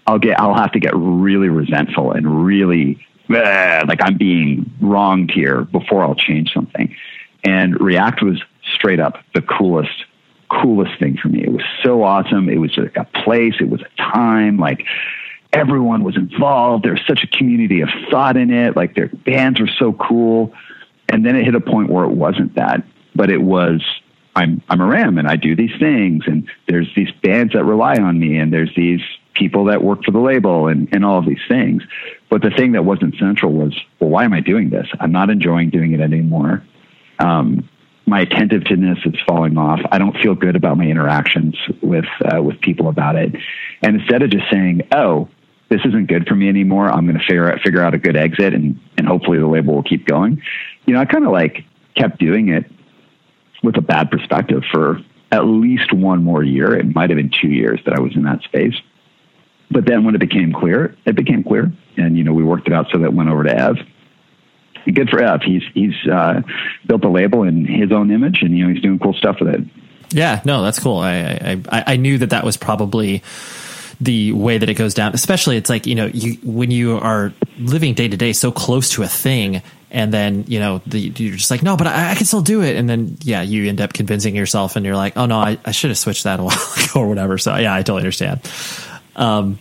[0.06, 5.30] I'll get I'll have to get really resentful and really uh, like I'm being wronged
[5.30, 6.96] here before I'll change something.
[7.44, 8.42] And React was
[8.74, 10.04] straight up the coolest,
[10.50, 11.42] coolest thing for me.
[11.42, 12.48] It was so awesome.
[12.48, 14.86] It was like a place, it was a time, like
[15.52, 16.84] everyone was involved.
[16.84, 18.76] There was such a community of thought in it.
[18.76, 20.52] Like their bands were so cool.
[21.08, 23.82] And then it hit a point where it wasn't that, but it was
[24.36, 28.18] I'm I'm Aram and I do these things and there's these bands that rely on
[28.18, 29.00] me and there's these
[29.34, 31.82] people that work for the label and, and all of these things.
[32.28, 34.86] But the thing that wasn't central was, well, why am I doing this?
[35.00, 36.62] I'm not enjoying doing it anymore.
[37.18, 37.68] Um,
[38.06, 39.80] my attentiveness is falling off.
[39.90, 43.34] I don't feel good about my interactions with uh, with people about it.
[43.82, 45.28] And instead of just saying, "Oh,
[45.68, 46.90] this isn't good for me anymore.
[46.90, 49.74] I'm going to figure out figure out a good exit, and and hopefully the label
[49.74, 50.42] will keep going."
[50.86, 52.70] You know, I kind of like kept doing it
[53.62, 56.74] with a bad perspective for at least one more year.
[56.74, 58.74] It might have been two years that I was in that space.
[59.70, 62.72] But then when it became clear, it became clear, and you know we worked it
[62.72, 63.76] out so that it went over to Ev
[64.86, 65.42] good for Ev.
[65.42, 66.42] He's he's uh,
[66.86, 69.54] built a label in his own image, and you know he's doing cool stuff with
[69.54, 69.60] it.
[70.10, 70.98] Yeah, no, that's cool.
[70.98, 73.22] I I, I knew that that was probably
[74.00, 75.14] the way that it goes down.
[75.14, 78.90] Especially, it's like you know, you when you are living day to day so close
[78.90, 82.14] to a thing, and then you know the, you're just like, no, but I, I,
[82.14, 82.76] can still do it.
[82.76, 85.72] And then yeah, you end up convincing yourself, and you're like, oh no, I, I
[85.72, 87.38] should have switched that a while ago or whatever.
[87.38, 88.40] So yeah, I totally understand.
[89.16, 89.58] Um,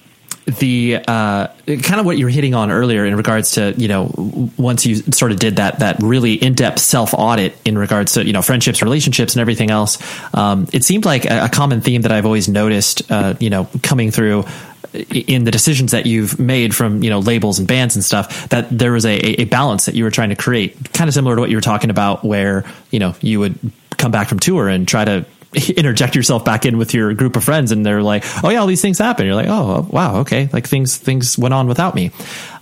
[0.58, 4.12] the uh, kind of what you were hitting on earlier in regards to you know
[4.58, 8.26] once you sort of did that that really in depth self audit in regards to
[8.26, 9.98] you know friendships, relationships, and everything else.
[10.34, 13.68] Um, it seemed like a, a, common theme that I've always noticed, uh, you know,
[13.84, 14.46] coming through
[14.94, 18.68] in the decisions that you've made from you know labels and bands and stuff that
[18.70, 21.42] there was a, a balance that you were trying to create kind of similar to
[21.42, 23.58] what you were talking about where you know you would
[23.98, 25.26] come back from tour and try to
[25.76, 28.68] interject yourself back in with your group of friends and they're like oh yeah all
[28.68, 32.12] these things happen you're like oh wow okay like things things went on without me.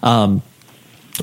[0.03, 0.41] Um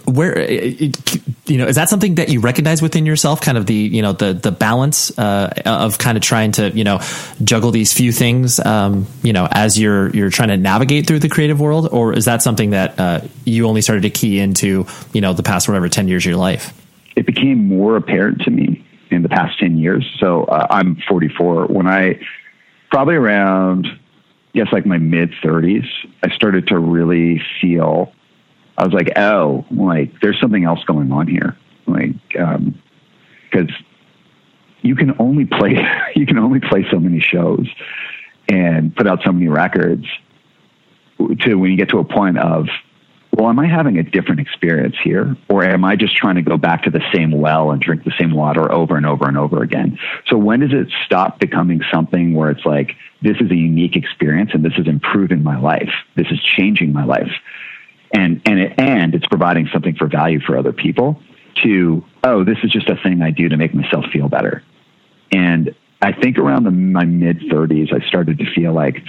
[0.04, 4.02] where you know is that something that you recognize within yourself kind of the you
[4.02, 7.00] know the the balance uh, of kind of trying to you know
[7.42, 11.28] juggle these few things um, you know as you're you're trying to navigate through the
[11.28, 11.88] creative world?
[11.92, 15.42] Or is that something that uh, you only started to key into you know the
[15.42, 16.72] past whatever 10 years of your life?
[17.16, 20.04] It became more apparent to me in the past 10 years.
[20.20, 22.20] So uh, i'm 44 when i
[22.90, 23.86] probably around
[24.52, 25.86] yes like my mid 30s
[26.22, 28.12] i started to really feel
[28.76, 33.84] I was like, oh, like there's something else going on here, like because um,
[34.82, 35.76] you can only play
[36.16, 37.68] you can only play so many shows
[38.48, 40.06] and put out so many records
[41.40, 42.66] to when you get to a point of
[43.36, 45.36] well am i having a different experience here?
[45.48, 48.12] Or am i just trying to go back to the same well and drink the
[48.18, 49.98] same water over and over and over again?
[50.26, 54.50] So when does it stop becoming something where it's like this is a unique experience
[54.52, 55.90] and this is improving my life.
[56.14, 57.32] This is changing my life.
[58.12, 61.20] And and it, and it's providing something for value for other people
[61.62, 64.62] to oh this is just a thing I do to make myself feel better.
[65.32, 69.02] And I think around the, my mid 30s I started to feel like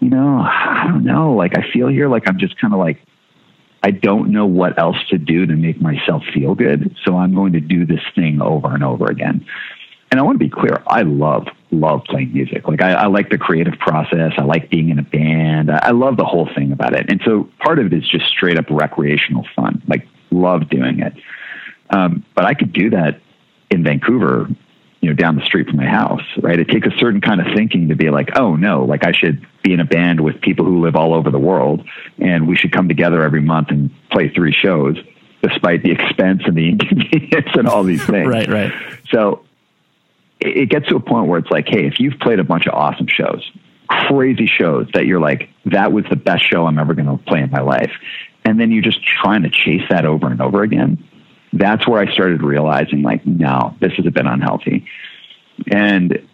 [0.00, 1.34] you know I don't know.
[1.34, 3.00] Like I feel here like I'm just kind of like
[3.82, 7.54] I don't know what else to do to make myself feel good so I'm going
[7.54, 9.46] to do this thing over and over again
[10.10, 12.66] and I want to be clear, I love, love playing music.
[12.66, 14.32] Like I, I, like the creative process.
[14.36, 15.70] I like being in a band.
[15.70, 17.06] I, I love the whole thing about it.
[17.08, 19.82] And so part of it is just straight up recreational fun.
[19.86, 21.12] Like love doing it.
[21.90, 23.20] Um, but I could do that
[23.70, 24.48] in Vancouver,
[25.00, 26.58] you know, down the street from my house, right?
[26.58, 29.46] It takes a certain kind of thinking to be like, oh no, like I should
[29.62, 31.86] be in a band with people who live all over the world
[32.18, 34.96] and we should come together every month and play three shows
[35.42, 38.28] despite the expense and the inconvenience and all these things.
[38.28, 38.72] right, right.
[39.10, 39.44] So
[40.38, 42.74] it gets to a point where it's like, hey, if you've played a bunch of
[42.74, 43.50] awesome shows,
[43.88, 47.40] crazy shows that you're like, that was the best show I'm ever going to play
[47.40, 47.92] in my life.
[48.44, 51.06] And then you're just trying to chase that over and over again.
[51.52, 54.86] That's where I started realizing, like, no, this is a bit unhealthy.
[55.70, 56.26] And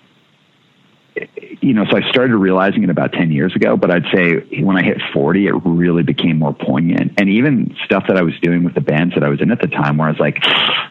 [1.60, 4.76] you know, so I started realizing it about 10 years ago, but I'd say when
[4.76, 7.14] I hit 40, it really became more poignant.
[7.18, 9.60] And even stuff that I was doing with the bands that I was in at
[9.60, 10.38] the time where I was like,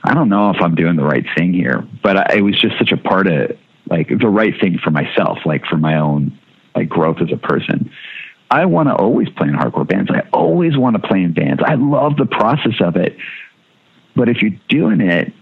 [0.03, 2.77] I don't know if I'm doing the right thing here, but I, it was just
[2.77, 3.57] such a part of
[3.89, 6.37] like the right thing for myself, like for my own
[6.75, 7.91] like growth as a person.
[8.49, 10.09] I want to always play in hardcore bands.
[10.11, 11.61] I always want to play in bands.
[11.65, 13.17] I love the process of it.
[14.15, 15.33] But if you're doing it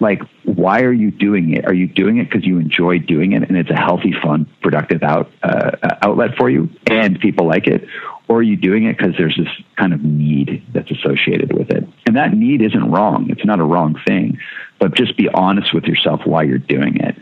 [0.00, 1.64] like why are you doing it?
[1.66, 5.02] Are you doing it because you enjoy doing it and it's a healthy fun productive
[5.02, 5.70] out uh,
[6.02, 7.86] outlet for you and people like it?
[8.28, 11.84] Or are you doing it because there's this kind of need that's associated with it?
[12.06, 13.30] And that need isn't wrong.
[13.30, 14.38] It's not a wrong thing.
[14.78, 17.16] But just be honest with yourself why you're doing it.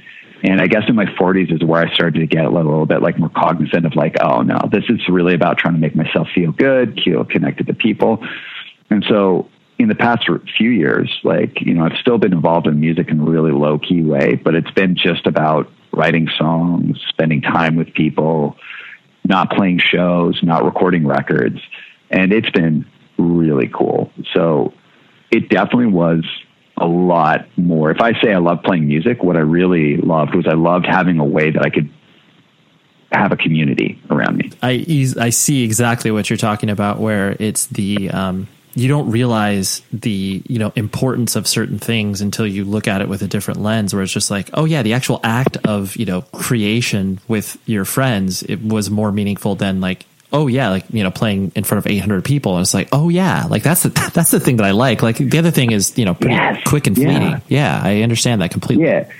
[0.44, 3.00] And I guess in my 40s is where I started to get a little bit
[3.00, 6.28] like more cognizant of like, oh no, this is really about trying to make myself
[6.34, 8.24] feel good, feel connected to people.
[8.90, 9.48] And so
[9.82, 13.20] in the past few years, like, you know, I've still been involved in music in
[13.20, 17.92] a really low key way, but it's been just about writing songs, spending time with
[17.92, 18.56] people,
[19.24, 21.60] not playing shows, not recording records.
[22.10, 22.86] And it's been
[23.18, 24.10] really cool.
[24.34, 24.72] So
[25.30, 26.24] it definitely was
[26.76, 27.90] a lot more.
[27.90, 31.18] If I say I love playing music, what I really loved was I loved having
[31.18, 31.90] a way that I could
[33.12, 34.50] have a community around me.
[34.62, 34.84] I
[35.18, 40.42] I see exactly what you're talking about, where it's the um, you don't realize the
[40.46, 43.92] you know importance of certain things until you look at it with a different lens
[43.92, 47.84] where it's just like oh yeah the actual act of you know creation with your
[47.84, 51.84] friends it was more meaningful than like oh yeah like you know playing in front
[51.84, 52.56] of 800 people.
[52.56, 55.02] And it's like oh yeah like that's the that's the thing that i like.
[55.02, 56.62] Like the other thing is you know pretty yes.
[56.66, 57.22] quick and fleeting.
[57.22, 57.40] Yeah.
[57.48, 58.86] yeah i understand that completely.
[58.86, 59.10] Yeah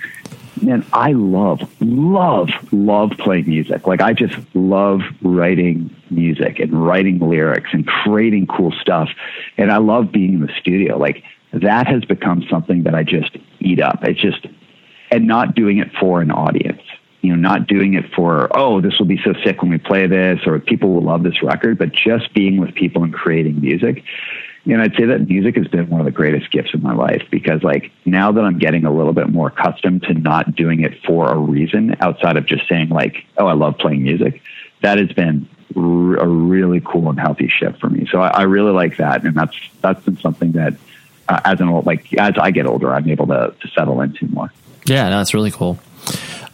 [0.61, 3.87] man, I love, love, love playing music.
[3.87, 9.09] Like I just love writing music and writing lyrics and creating cool stuff.
[9.57, 10.97] And I love being in the studio.
[10.97, 11.23] Like
[11.53, 14.03] that has become something that I just eat up.
[14.03, 14.45] It's just,
[15.11, 16.81] and not doing it for an audience.
[17.21, 20.07] You know, not doing it for, oh, this will be so sick when we play
[20.07, 24.03] this or people will love this record, but just being with people and creating music
[24.65, 27.23] and I'd say that music has been one of the greatest gifts of my life
[27.29, 31.03] because, like, now that I'm getting a little bit more accustomed to not doing it
[31.03, 34.41] for a reason outside of just saying, like, oh, I love playing music,
[34.81, 38.07] that has been r- a really cool and healthy shift for me.
[38.09, 39.23] So I, I really like that.
[39.23, 40.75] And that's, that's been something that,
[41.27, 44.27] uh, as an old, like, as I get older, I'm able to, to settle into
[44.27, 44.51] more.
[44.85, 45.77] Yeah, no, that's really cool.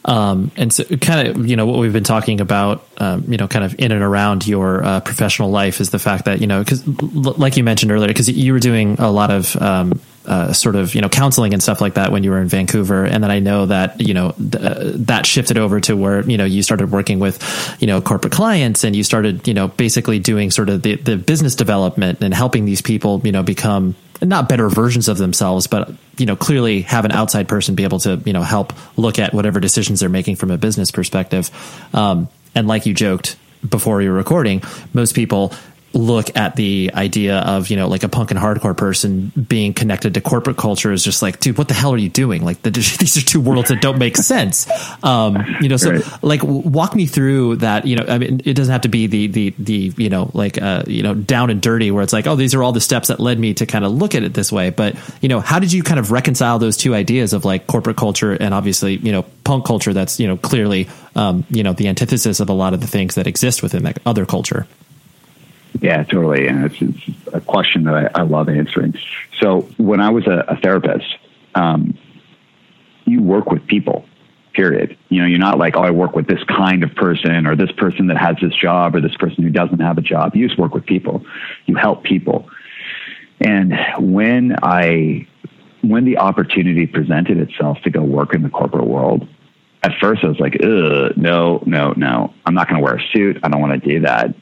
[0.10, 3.48] Um, and so, kind of, you know, what we've been talking about, um, you know,
[3.48, 6.64] kind of in and around your uh, professional life is the fact that, you know,
[6.64, 10.54] because l- like you mentioned earlier, because you were doing a lot of um, uh,
[10.54, 13.04] sort of, you know, counseling and stuff like that when you were in Vancouver.
[13.04, 16.38] And then I know that, you know, th- uh, that shifted over to where, you
[16.38, 17.44] know, you started working with,
[17.80, 21.18] you know, corporate clients and you started, you know, basically doing sort of the, the
[21.18, 25.92] business development and helping these people, you know, become not better versions of themselves, but
[26.18, 29.34] you know, clearly have an outside person be able to you know help look at
[29.34, 31.50] whatever decisions they're making from a business perspective.
[31.94, 34.62] Um, and like you joked before we were recording,
[34.94, 35.54] most people
[35.94, 40.14] look at the idea of you know like a punk and hardcore person being connected
[40.14, 42.44] to corporate culture is just like dude what the hell are you doing?
[42.44, 44.70] Like the, these are two worlds that don't make sense.
[45.04, 46.24] Um you know so right.
[46.24, 49.28] like walk me through that you know i mean it doesn't have to be the
[49.28, 52.36] the the you know like uh you know down and dirty where it's like oh
[52.36, 54.52] these are all the steps that led me to kind of look at it this
[54.52, 54.70] way.
[54.70, 57.98] But you know how did you kind of reconcile those two ideas of like corporate
[57.98, 61.88] culture and obviously you know punk culture that's you know clearly um you know the
[61.88, 64.68] antithesis of a lot of the things that exist within that other culture
[65.82, 66.48] yeah, totally.
[66.48, 68.96] And it's, it's a question that I, I, love answering.
[69.40, 71.06] So when I was a, a therapist,
[71.56, 71.98] um,
[73.06, 74.06] you work with people,
[74.54, 74.98] period.
[75.10, 77.72] You know, you're not like, oh, I work with this kind of person or this
[77.72, 80.36] person that has this job or this person who doesn't have a job.
[80.36, 81.26] You just work with people.
[81.66, 82.50] You help people.
[83.40, 85.28] And when I,
[85.82, 89.28] when the opportunity presented itself to go work in the corporate world,
[89.82, 93.40] at first I was like, no, no, no, I'm not going to wear a suit.
[93.44, 94.36] I don't want to do that.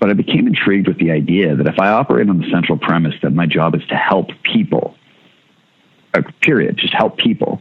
[0.00, 3.14] But I became intrigued with the idea that if I operate on the central premise
[3.22, 4.96] that my job is to help people,
[6.14, 7.60] uh, period, just help people,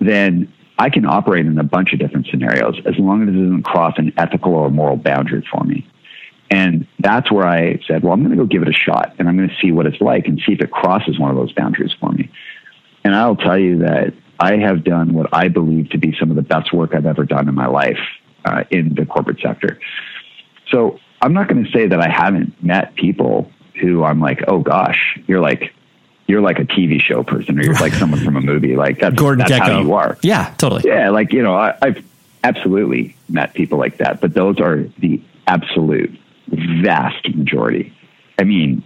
[0.00, 3.62] then I can operate in a bunch of different scenarios as long as it doesn't
[3.62, 5.86] cross an ethical or moral boundary for me.
[6.50, 9.28] And that's where I said, well, I'm going to go give it a shot and
[9.28, 11.52] I'm going to see what it's like and see if it crosses one of those
[11.52, 12.30] boundaries for me.
[13.02, 16.36] And I'll tell you that I have done what I believe to be some of
[16.36, 17.98] the best work I've ever done in my life
[18.44, 19.78] uh, in the corporate sector.
[20.70, 23.50] So I'm not going to say that I haven't met people
[23.80, 25.72] who I'm like, oh gosh, you're like,
[26.26, 28.76] you're like a TV show person, or you're like someone from a movie.
[28.76, 30.18] Like that's Gordon that's how you are.
[30.22, 30.82] Yeah, totally.
[30.84, 32.04] Yeah, like you know, I, I've
[32.42, 36.14] absolutely met people like that, but those are the absolute
[36.48, 37.94] vast majority.
[38.38, 38.82] I mean,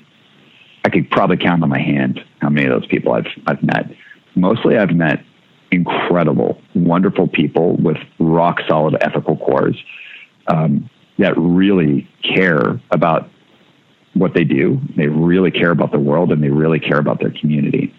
[0.84, 3.90] I could probably count on my hand how many of those people I've I've met.
[4.36, 5.24] Mostly, I've met
[5.72, 9.76] incredible, wonderful people with rock solid ethical cores.
[10.46, 10.88] Um,
[11.18, 13.28] that really care about
[14.14, 14.80] what they do.
[14.96, 17.94] They really care about the world and they really care about their community.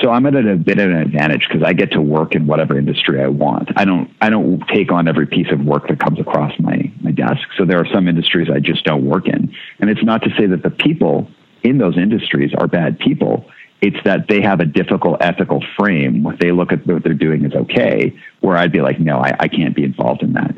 [0.00, 2.78] So I'm at a bit of an advantage because I get to work in whatever
[2.78, 3.70] industry I want.
[3.76, 7.10] I don't I don't take on every piece of work that comes across my my
[7.10, 7.42] desk.
[7.56, 9.52] So there are some industries I just don't work in.
[9.80, 11.28] And it's not to say that the people
[11.64, 13.46] in those industries are bad people.
[13.80, 16.22] It's that they have a difficult ethical frame.
[16.22, 19.34] What they look at what they're doing is okay, where I'd be like, no, I,
[19.38, 20.54] I can't be involved in that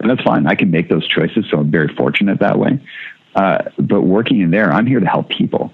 [0.00, 0.46] and that's fine.
[0.46, 2.80] I can make those choices, so I'm very fortunate that way.
[3.34, 5.72] Uh, but working in there, I'm here to help people,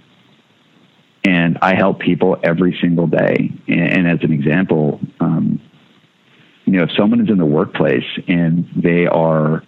[1.24, 3.52] and I help people every single day.
[3.68, 5.60] And, and as an example, um,
[6.64, 9.62] you know, if someone is in the workplace and they are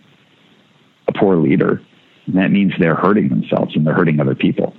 [1.08, 1.82] a poor leader,
[2.28, 4.74] that means they're hurting themselves and they're hurting other people.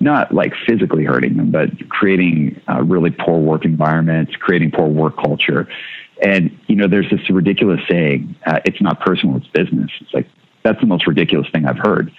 [0.00, 5.16] Not like physically hurting them, but creating uh, really poor work environments, creating poor work
[5.16, 5.68] culture.
[6.24, 9.90] And, you know, there's this ridiculous saying, uh, it's not personal, it's business.
[10.00, 10.26] It's like,
[10.62, 12.10] that's the most ridiculous thing I've heard.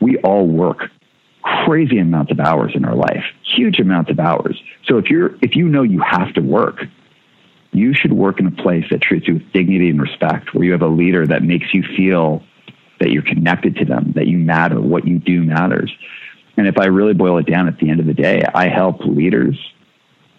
[0.00, 0.90] We all work
[1.42, 3.24] crazy amounts of hours in our life,
[3.56, 4.60] huge amounts of hours.
[4.86, 6.84] So if you're, if you know you have to work,
[7.72, 10.72] you should work in a place that treats you with dignity and respect, where you
[10.72, 12.42] have a leader that makes you feel
[13.00, 15.92] that you're connected to them, that you matter, what you do matters.
[16.56, 19.00] And if I really boil it down at the end of the day, I help
[19.00, 19.58] leaders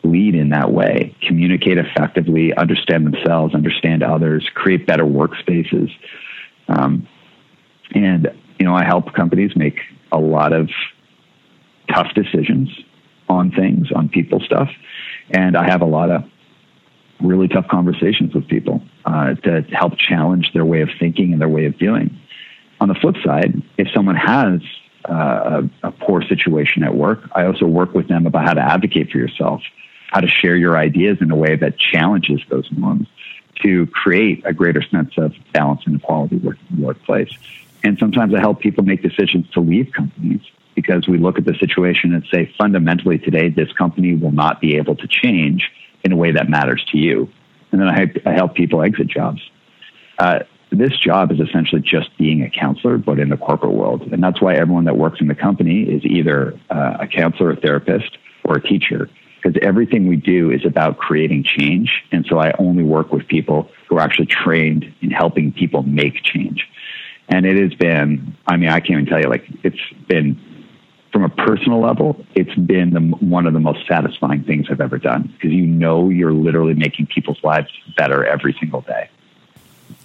[0.05, 5.91] lead in that way, communicate effectively, understand themselves, understand others, create better workspaces.
[6.67, 7.07] Um,
[7.93, 9.79] and, you know, I help companies make
[10.11, 10.69] a lot of
[11.93, 12.69] tough decisions
[13.29, 14.69] on things, on people stuff.
[15.31, 16.23] And I have a lot of
[17.21, 21.49] really tough conversations with people uh, to help challenge their way of thinking and their
[21.49, 22.17] way of doing.
[22.81, 24.59] On the flip side, if someone has
[25.09, 28.61] uh, a, a, poor situation at work, I also work with them about how to
[28.61, 29.61] advocate for yourself
[30.15, 33.05] how to share your ideas in a way that challenges those norms
[33.61, 37.29] to create a greater sense of balance and equality working in the workplace.
[37.83, 40.39] And sometimes I help people make decisions to leave companies
[40.73, 44.77] because we look at the situation and say, fundamentally today, this company will not be
[44.77, 45.69] able to change
[46.05, 47.29] in a way that matters to you.
[47.73, 49.41] And then I, I help people exit jobs.
[50.17, 50.39] Uh,
[50.71, 54.13] this job is essentially just being a counselor, but in the corporate world.
[54.13, 57.57] And that's why everyone that works in the company is either uh, a counselor, a
[57.57, 59.09] therapist, or a teacher
[59.45, 62.03] because everything we do is about creating change.
[62.11, 66.23] And so I only work with people who are actually trained in helping people make
[66.23, 66.67] change.
[67.29, 70.39] And it has been, I mean, I can't even tell you, like, it's been
[71.11, 74.97] from a personal level, it's been the, one of the most satisfying things I've ever
[74.97, 79.09] done because you know you're literally making people's lives better every single day.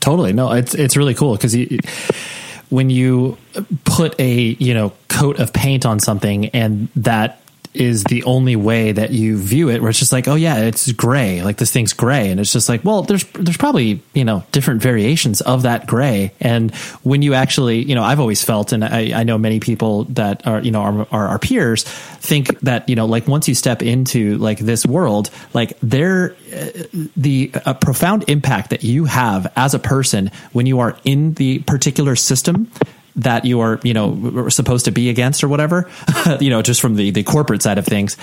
[0.00, 0.34] Totally.
[0.34, 1.56] No, it's, it's really cool because
[2.68, 3.38] when you
[3.84, 7.40] put a, you know, coat of paint on something and that
[7.72, 10.90] is the only way that you view it where it's just like oh yeah it's
[10.92, 11.42] gray.
[11.42, 12.30] Like this thing's gray.
[12.30, 16.32] And it's just like well there's there's probably you know different variations of that gray.
[16.40, 20.04] And when you actually you know I've always felt and I, I know many people
[20.04, 23.54] that are you know are, are our peers think that you know like once you
[23.54, 26.66] step into like this world like there uh,
[27.16, 31.60] the a profound impact that you have as a person when you are in the
[31.60, 32.70] particular system
[33.16, 35.90] that you are, you know, supposed to be against or whatever,
[36.40, 38.16] you know, just from the, the corporate side of things,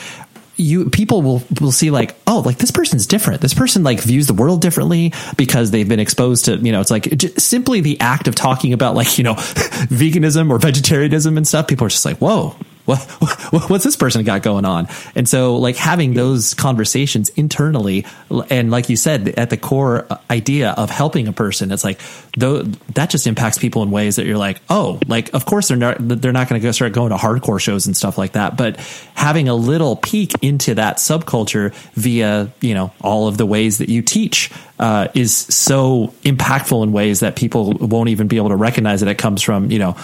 [0.58, 3.42] you people will will see like oh like this person's different.
[3.42, 6.92] This person like views the world differently because they've been exposed to you know it's
[6.92, 7.08] like
[7.38, 11.86] simply the act of talking about like you know veganism or vegetarianism and stuff people
[11.86, 12.56] are just like whoa
[12.88, 14.88] what, what's this person got going on?
[15.16, 18.06] And so like having those conversations internally
[18.50, 22.00] and like you said, at the core idea of helping a person, it's like
[22.38, 22.64] though
[22.96, 25.98] that just impacts people in ways that you're like, oh, like of course they're not
[26.00, 28.78] they're not going to go start going to hardcore shows and stuff like that, but
[29.16, 33.90] having a little peek into that subculture via you know all of the ways that
[33.90, 38.56] you teach uh, is so impactful in ways that people won't even be able to
[38.56, 39.96] recognize that it comes from you know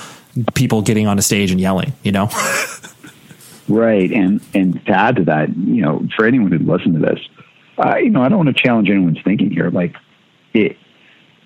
[0.54, 2.30] people getting on a stage and yelling, you know?
[3.68, 4.12] right.
[4.12, 7.20] And, and to add to that, you know, for anyone who listens to this,
[7.78, 9.70] uh, you know, I don't want to challenge anyone's thinking here.
[9.70, 9.96] Like
[10.54, 10.78] it,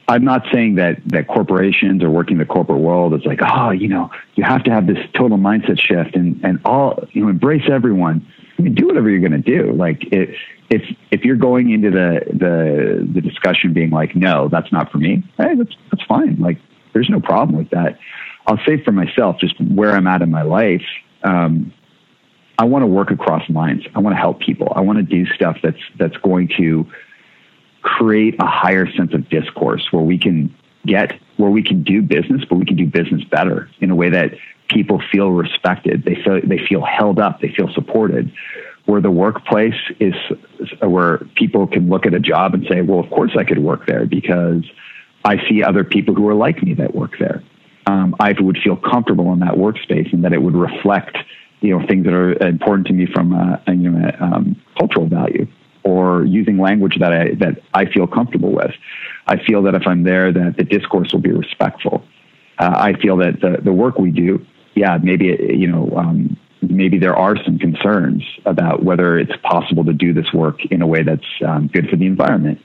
[0.10, 3.90] I'm not saying that, that corporations or working the corporate world It's like, oh, you
[3.90, 7.70] know, you have to have this total mindset shift and, and all, you know, embrace
[7.70, 8.26] everyone.
[8.58, 9.74] I mean, do whatever you're going to do.
[9.74, 10.34] Like it,
[10.70, 10.82] if,
[11.12, 15.24] if you're going into the, the, the discussion being like, no, that's not for me.
[15.38, 16.40] Hey, that's, that's fine.
[16.40, 16.58] Like
[16.94, 18.00] there's no problem with that.
[18.48, 20.86] I'll say for myself, just where I'm at in my life,
[21.24, 21.74] um,
[22.58, 23.84] I want to work across lines.
[23.94, 24.72] I want to help people.
[24.76, 26.88] I want to do stuff that's that's going to
[27.82, 32.44] create a higher sense of discourse where we can get where we can do business,
[32.50, 34.34] but we can do business better in a way that
[34.70, 36.04] people feel respected.
[36.04, 37.42] They feel they feel held up.
[37.42, 38.32] They feel supported.
[38.86, 40.14] Where the workplace is,
[40.80, 43.86] where people can look at a job and say, "Well, of course I could work
[43.86, 44.64] there because
[45.26, 47.44] I see other people who are like me that work there."
[47.88, 51.18] Um, I would feel comfortable in that workspace and that it would reflect,
[51.62, 55.08] you know, things that are important to me from a, a you know, um, cultural
[55.08, 55.48] value
[55.84, 58.72] or using language that I, that I feel comfortable with.
[59.26, 62.04] I feel that if I'm there, that the discourse will be respectful.
[62.60, 66.98] Uh, I feel that the, the work we do, yeah, maybe, you know, um, maybe
[66.98, 71.04] there are some concerns about whether it's possible to do this work in a way
[71.04, 72.60] that's um, good for the environment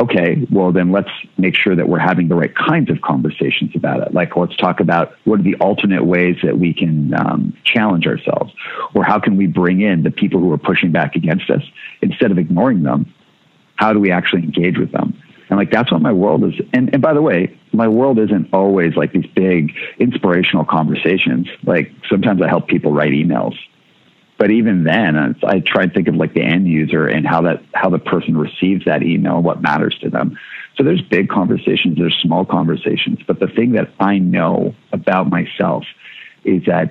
[0.00, 4.00] okay, well, then let's make sure that we're having the right kinds of conversations about
[4.00, 4.14] it.
[4.14, 8.52] Like, let's talk about what are the alternate ways that we can um, challenge ourselves,
[8.94, 11.62] or how can we bring in the people who are pushing back against us
[12.00, 13.12] instead of ignoring them?
[13.76, 15.20] How do we actually engage with them?
[15.50, 16.54] And like, that's what my world is.
[16.72, 21.48] And, and by the way, my world isn't always like these big inspirational conversations.
[21.64, 23.54] Like, sometimes I help people write emails
[24.40, 27.62] but even then, I try to think of like the end user and how that
[27.74, 30.38] how the person receives that email, and what matters to them.
[30.78, 35.84] So there's big conversations, there's small conversations, but the thing that I know about myself
[36.42, 36.90] is that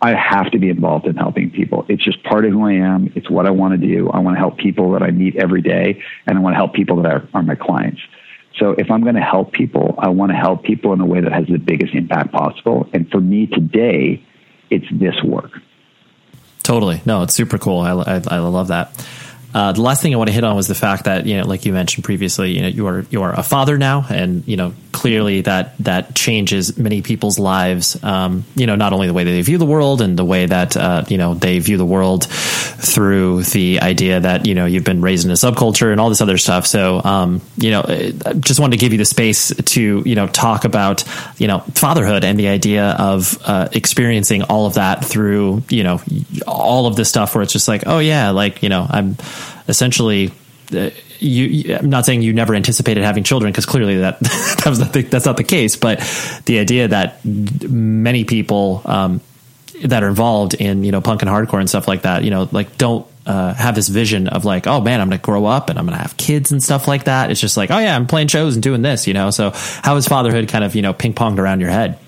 [0.00, 1.84] I have to be involved in helping people.
[1.90, 3.12] It's just part of who I am.
[3.14, 4.08] It's what I want to do.
[4.08, 6.72] I want to help people that I meet every day, and I want to help
[6.72, 8.00] people that are, are my clients.
[8.58, 11.20] So if I'm going to help people, I want to help people in a way
[11.20, 12.88] that has the biggest impact possible.
[12.94, 14.24] And for me today,
[14.70, 15.50] it's this work.
[16.62, 17.02] Totally.
[17.04, 17.80] No, it's super cool.
[17.80, 18.92] I, I, I love that.
[19.54, 21.46] Uh, the last thing I want to hit on was the fact that you know,
[21.46, 24.56] like you mentioned previously, you know, you are you are a father now, and you
[24.56, 28.02] know, clearly that that changes many people's lives.
[28.02, 30.76] Um, you know, not only the way they view the world and the way that
[30.76, 35.00] uh, you know they view the world through the idea that you know you've been
[35.00, 36.66] raised in a subculture and all this other stuff.
[36.66, 40.26] So, um, you know, I just wanted to give you the space to you know
[40.28, 41.04] talk about
[41.38, 46.00] you know fatherhood and the idea of uh, experiencing all of that through you know
[46.46, 49.16] all of this stuff where it's just like, oh yeah, like you know, I'm
[49.72, 50.30] essentially
[50.74, 54.78] uh, you, I'm not saying you never anticipated having children because clearly that that was
[54.78, 55.76] not the, that's not the case.
[55.76, 55.98] But
[56.46, 59.20] the idea that many people um,
[59.84, 62.48] that are involved in you know punk and hardcore and stuff like that, you know,
[62.52, 65.70] like don't uh, have this vision of like, oh man, I'm going to grow up
[65.70, 67.30] and I'm going to have kids and stuff like that.
[67.30, 69.30] It's just like, oh yeah, I'm playing shows and doing this, you know.
[69.30, 71.98] So how has fatherhood kind of you know ping ponged around your head?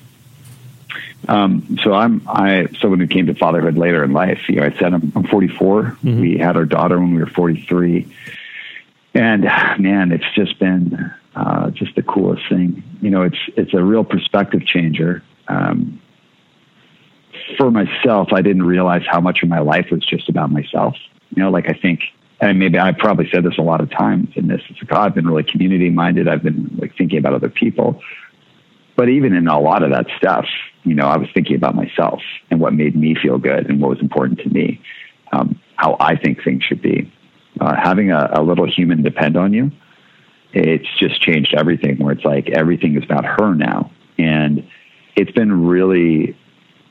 [1.28, 4.48] Um, so I'm I someone who came to fatherhood later in life.
[4.48, 5.82] You know, I said I'm, I'm 44.
[5.82, 6.20] Mm-hmm.
[6.20, 8.14] We had our daughter when we were 43,
[9.14, 12.82] and man, it's just been uh, just the coolest thing.
[13.00, 15.22] You know, it's it's a real perspective changer.
[15.48, 16.00] Um,
[17.56, 20.96] for myself, I didn't realize how much of my life was just about myself.
[21.34, 22.00] You know, like I think,
[22.40, 24.62] and maybe I probably said this a lot of times in this.
[24.68, 26.28] It's like, oh, I've been really community minded.
[26.28, 28.00] I've been like thinking about other people.
[28.96, 30.46] But even in a lot of that stuff,
[30.84, 32.20] you know, I was thinking about myself
[32.50, 34.80] and what made me feel good and what was important to me,
[35.32, 37.10] um, how I think things should be.
[37.60, 39.70] Uh, having a, a little human depend on you,
[40.52, 41.98] it's just changed everything.
[41.98, 44.66] Where it's like everything is about her now, and
[45.16, 46.36] it's been really,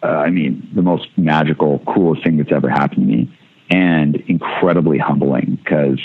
[0.01, 3.37] uh, I mean, the most magical, coolest thing that's ever happened to me,
[3.69, 5.99] and incredibly humbling because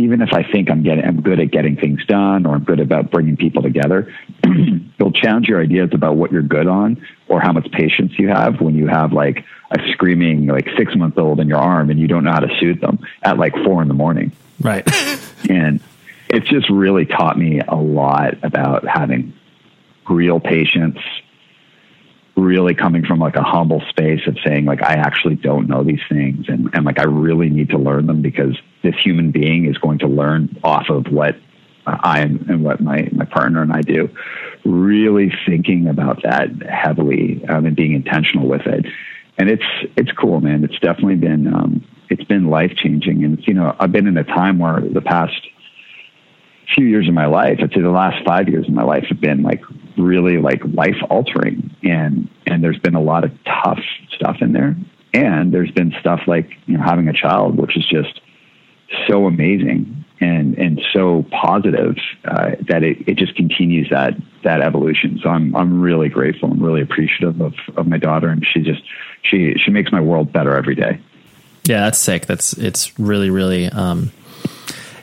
[0.00, 2.80] even if I think I'm getting, I'm good at getting things done or I'm good
[2.80, 4.12] about bringing people together,
[4.98, 8.60] it'll challenge your ideas about what you're good on or how much patience you have
[8.60, 12.08] when you have like a screaming like six month old in your arm and you
[12.08, 14.32] don't know how to soothe them at like four in the morning.
[14.60, 14.86] Right.
[15.48, 15.80] and
[16.28, 19.34] it's just really taught me a lot about having
[20.08, 20.98] real patience,
[22.40, 26.00] really coming from like a humble space of saying like I actually don't know these
[26.08, 29.76] things and, and like I really need to learn them because this human being is
[29.78, 31.36] going to learn off of what
[31.86, 34.08] I am and what my, my partner and I do.
[34.64, 38.86] Really thinking about that heavily um, and being intentional with it.
[39.38, 39.64] And it's
[39.96, 40.64] it's cool, man.
[40.64, 43.24] It's definitely been um, it's been life changing.
[43.24, 45.40] And you know, I've been in a time where the past
[46.74, 49.20] few years of my life, I'd say the last five years of my life have
[49.20, 49.62] been like
[49.96, 51.74] really like life altering.
[51.82, 53.80] And, and there's been a lot of tough
[54.14, 54.76] stuff in there.
[55.12, 58.20] And there's been stuff like, you know, having a child, which is just
[59.08, 64.14] so amazing and, and so positive, uh, that it, it just continues that,
[64.44, 65.18] that evolution.
[65.22, 68.28] So I'm, I'm really grateful and really appreciative of, of my daughter.
[68.28, 68.82] And she just,
[69.22, 71.00] she, she makes my world better every day.
[71.64, 72.26] Yeah, that's sick.
[72.26, 74.12] That's, it's really, really, um,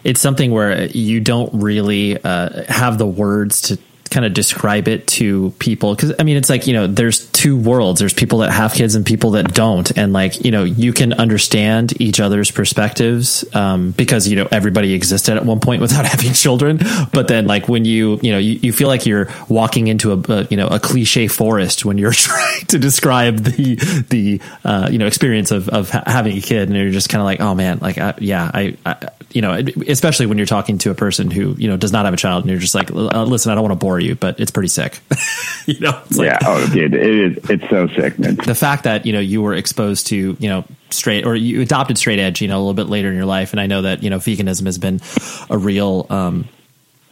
[0.07, 3.77] it's something where you don't really uh, have the words to
[4.07, 5.95] kind of describe it to people?
[5.95, 7.99] Because i mean it's like you know there's two worlds.
[7.99, 9.95] There's people that have kids and people that don't.
[9.95, 14.93] And like you know you can understand each other's perspectives um, because you know everybody
[14.93, 16.79] existed at one point without having children.
[17.13, 20.33] But then like when you you know you, you feel like you're walking into a,
[20.33, 23.75] a, you know a cliche forest when you're trying to describe the
[24.09, 26.69] the uh, you know experience of of having a kid.
[26.69, 29.53] And you're just kind of like oh man like uh, yeah I, I you know
[29.87, 32.43] especially when you're talking to a person who you know does not have a child
[32.43, 34.67] and you're just like listen I don't want to bore for you, but it's pretty
[34.67, 34.99] sick.
[35.65, 36.33] you know, yeah.
[36.33, 37.49] Like, oh, dude, it is.
[37.49, 38.35] It's so sick, man.
[38.35, 41.97] The fact that you know you were exposed to you know straight or you adopted
[41.97, 44.03] straight edge, you know, a little bit later in your life, and I know that
[44.03, 45.01] you know veganism has been
[45.49, 46.47] a real um,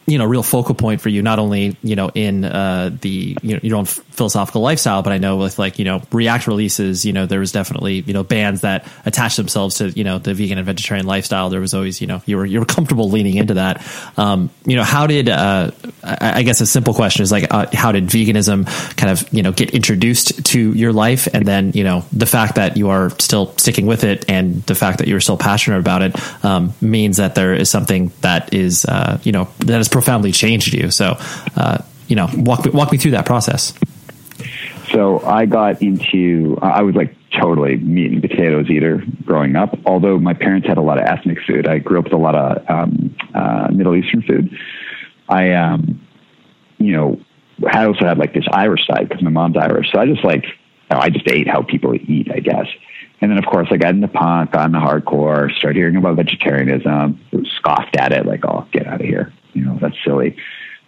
[0.07, 3.53] you know real focal point for you not only you know in uh, the you
[3.55, 7.13] know your own philosophical lifestyle but i know with like you know react releases you
[7.13, 10.57] know there was definitely you know bands that attach themselves to you know the vegan
[10.57, 13.55] and vegetarian lifestyle there was always you know you were you were comfortable leaning into
[13.55, 13.85] that
[14.17, 15.71] um, you know how did uh,
[16.03, 18.65] I, I, guess a simple question is like uh, how did veganism
[18.97, 22.55] kind of you know get introduced to your life and then you know the fact
[22.55, 26.01] that you are still sticking with it and the fact that you're still passionate about
[26.01, 30.33] it um, means that there is something that is uh, you know that is profoundly
[30.33, 30.91] changed you.
[30.91, 31.15] So,
[31.55, 31.77] uh,
[32.09, 33.73] you know, walk walk me through that process.
[34.91, 39.73] So I got into I was like totally meat and potatoes eater growing up.
[39.85, 42.35] Although my parents had a lot of ethnic food, I grew up with a lot
[42.35, 44.53] of um, uh, Middle Eastern food.
[45.29, 46.05] I, um,
[46.77, 47.17] you know,
[47.65, 49.93] I also had like this Irish side because my mom's Irish.
[49.93, 50.43] So I just like,
[50.91, 52.67] know, I just ate how people eat, I guess.
[53.21, 57.17] And then, of course, I got into punk, got into hardcore, started hearing about vegetarianism,
[57.57, 60.37] scoffed at it, like, oh, get out of here you know, that's silly.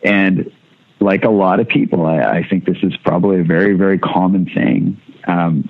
[0.03, 0.51] And
[0.99, 4.45] like a lot of people, I, I think this is probably a very, very common
[4.45, 5.01] thing.
[5.27, 5.69] Um,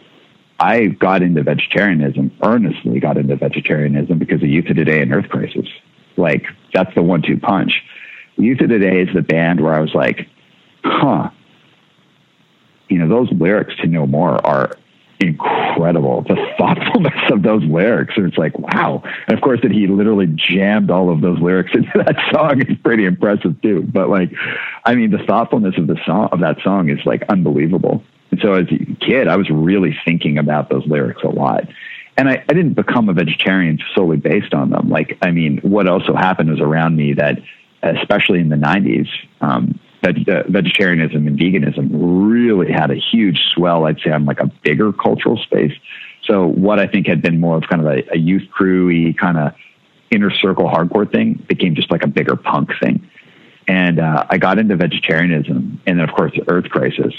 [0.59, 5.29] I got into vegetarianism, earnestly got into vegetarianism because of Youth of Today and Earth
[5.29, 5.67] Crisis.
[6.17, 7.83] Like, that's the one two punch.
[8.37, 10.27] Youth of Today is the band where I was like,
[10.83, 11.29] huh,
[12.89, 14.77] you know, those lyrics to No more are
[15.19, 16.21] incredible.
[16.21, 18.13] The thoughtfulness of those lyrics.
[18.17, 19.03] And It's like, wow.
[19.27, 22.77] And of course, that he literally jammed all of those lyrics into that song is
[22.83, 23.81] pretty impressive too.
[23.81, 24.31] But like,
[24.85, 28.03] I mean, the thoughtfulness of the song of that song is like unbelievable.
[28.31, 31.63] And so as a kid, I was really thinking about those lyrics a lot.
[32.17, 34.89] And I, I didn't become a vegetarian solely based on them.
[34.89, 37.39] Like, I mean, what also happened was around me that,
[37.83, 39.07] especially in the 90s,
[39.39, 39.79] um,
[40.11, 43.85] veg- uh, vegetarianism and veganism really had a huge swell.
[43.85, 45.73] I'd say on like a bigger cultural space.
[46.25, 49.37] So what I think had been more of kind of a, a youth crewy kind
[49.37, 49.53] of
[50.11, 53.09] inner circle hardcore thing became just like a bigger punk thing.
[53.67, 57.13] And uh, I got into vegetarianism, and then of course the Earth Crisis.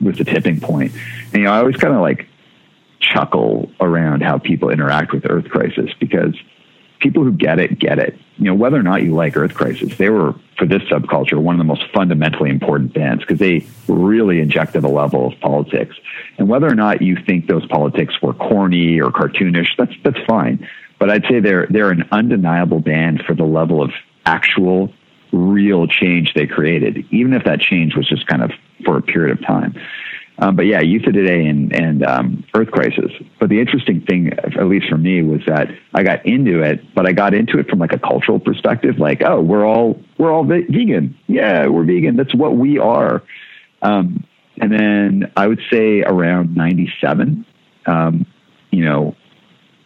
[0.00, 0.92] was the tipping point.
[1.32, 2.28] And you know, I always kind of like
[3.00, 6.34] chuckle around how people interact with Earth Crisis because
[7.04, 8.18] people who get it get it.
[8.38, 11.54] You know, whether or not you like Earth Crisis, they were for this subculture one
[11.54, 15.94] of the most fundamentally important bands because they really injected a level of politics.
[16.38, 20.66] And whether or not you think those politics were corny or cartoonish, that's that's fine.
[20.98, 23.92] But I'd say they're they're an undeniable band for the level of
[24.24, 24.92] actual
[25.32, 28.50] real change they created, even if that change was just kind of
[28.84, 29.74] for a period of time.
[30.38, 33.12] Um, but yeah, Youth of Today and, and um, Earth Crisis.
[33.38, 37.06] But the interesting thing, at least for me, was that I got into it, but
[37.06, 38.98] I got into it from like a cultural perspective.
[38.98, 41.16] Like, oh, we're all we're all vegan.
[41.28, 42.16] Yeah, we're vegan.
[42.16, 43.22] That's what we are.
[43.82, 44.24] Um,
[44.60, 47.46] and then I would say around '97,
[47.86, 48.26] um,
[48.72, 49.14] you know,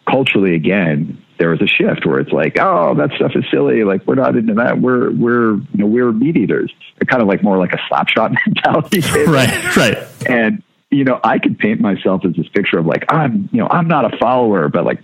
[0.09, 3.83] culturally again, there was a shift where it's like, oh, that stuff is silly.
[3.83, 4.79] Like we're not into that.
[4.79, 6.71] We're we're you know we're meat eaters.
[7.07, 8.99] kind of like more like a slapshot mentality.
[9.25, 9.97] right, right.
[10.27, 10.61] And
[10.91, 13.87] you know, I could paint myself as this picture of like I'm you know I'm
[13.87, 14.99] not a follower, but like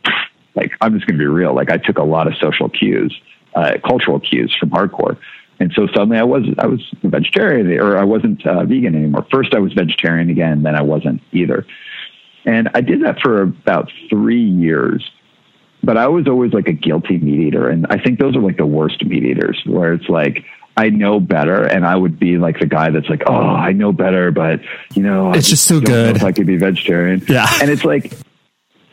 [0.55, 1.55] like I'm just going to be real.
[1.55, 3.17] Like I took a lot of social cues,
[3.55, 5.17] uh, cultural cues from hardcore.
[5.59, 9.25] And so suddenly I was I was a vegetarian or I wasn't uh, vegan anymore.
[9.31, 11.65] First I was vegetarian again, then I wasn't either.
[12.45, 15.09] And I did that for about three years
[15.85, 17.69] but I was always like a guilty meat eater.
[17.69, 20.43] And I think those are like the worst meat eaters where it's like,
[20.77, 23.93] I know better, and I would be like the guy that's like, "Oh, I know
[23.93, 24.59] better," but
[24.93, 26.17] you know, it's just so good.
[26.17, 27.47] if I could be vegetarian, yeah.
[27.61, 28.11] And it's like,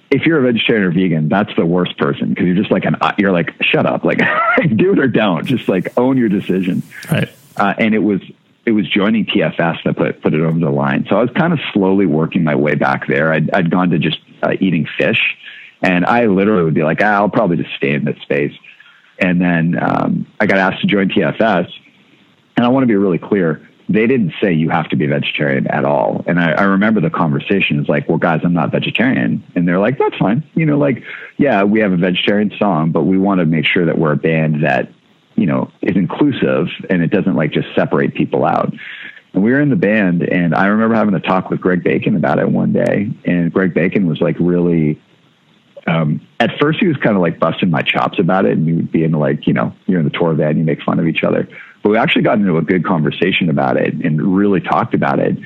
[0.08, 2.96] if you're a vegetarian or vegan, that's the worst person because you're just like an
[3.18, 4.18] you're like, shut up, like
[4.76, 6.84] do it or don't, just like own your decision.
[7.10, 7.28] Right.
[7.56, 8.20] Uh, and it was
[8.64, 11.06] it was joining TFS that put put it over the line.
[11.08, 13.32] So I was kind of slowly working my way back there.
[13.32, 15.18] I'd, I'd gone to just uh, eating fish
[15.82, 18.54] and I literally would be like, ah, I'll probably just stay in this space.
[19.18, 21.68] And then um, I got asked to join TFS.
[22.56, 23.66] And I want to be really clear.
[23.88, 26.24] They didn't say you have to be vegetarian at all.
[26.26, 29.42] And I, I remember the conversation is like, well, guys, I'm not vegetarian.
[29.54, 30.44] And they're like, that's fine.
[30.54, 31.02] You know, like,
[31.36, 34.16] yeah, we have a vegetarian song, but we want to make sure that we're a
[34.16, 34.88] band that,
[35.34, 38.72] you know, is inclusive and it doesn't like just separate people out.
[39.34, 42.16] And we were in the band and I remember having a talk with Greg Bacon
[42.16, 43.10] about it one day.
[43.24, 45.00] And Greg Bacon was like really
[45.86, 48.74] um, at first he was kind of like busting my chops about it and we
[48.74, 51.06] would be in like, you know, you're in the tour van, you make fun of
[51.06, 51.48] each other.
[51.82, 55.36] But we actually got into a good conversation about it and really talked about it.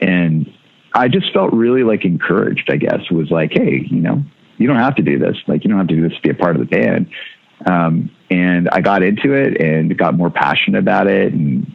[0.00, 0.52] And
[0.92, 4.22] I just felt really like encouraged, I guess, was like, hey, you know,
[4.58, 5.36] you don't have to do this.
[5.46, 7.10] Like, you don't have to do this to be a part of the band.
[7.64, 11.32] Um, and I got into it and got more passionate about it.
[11.32, 11.74] And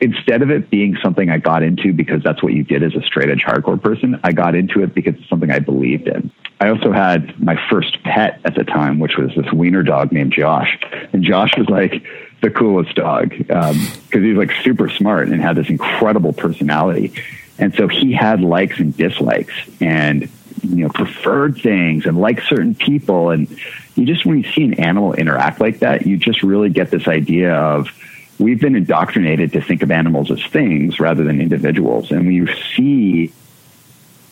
[0.00, 3.02] instead of it being something I got into because that's what you did as a
[3.02, 6.30] straight edge hardcore person, I got into it because it's something I believed in.
[6.58, 10.32] I also had my first pet at the time, which was this wiener dog named
[10.32, 10.78] Josh.
[11.12, 12.02] And Josh was like
[12.40, 13.74] the coolest dog because
[14.14, 17.12] um, like super smart and had this incredible personality.
[17.58, 20.30] And so he had likes and dislikes and,
[20.62, 23.30] you know, preferred things and liked certain people.
[23.30, 23.48] And
[23.94, 27.06] you just, when you see an animal interact like that, you just really get this
[27.06, 27.88] idea of,
[28.38, 32.10] we've been indoctrinated to think of animals as things rather than individuals.
[32.10, 33.32] And when you see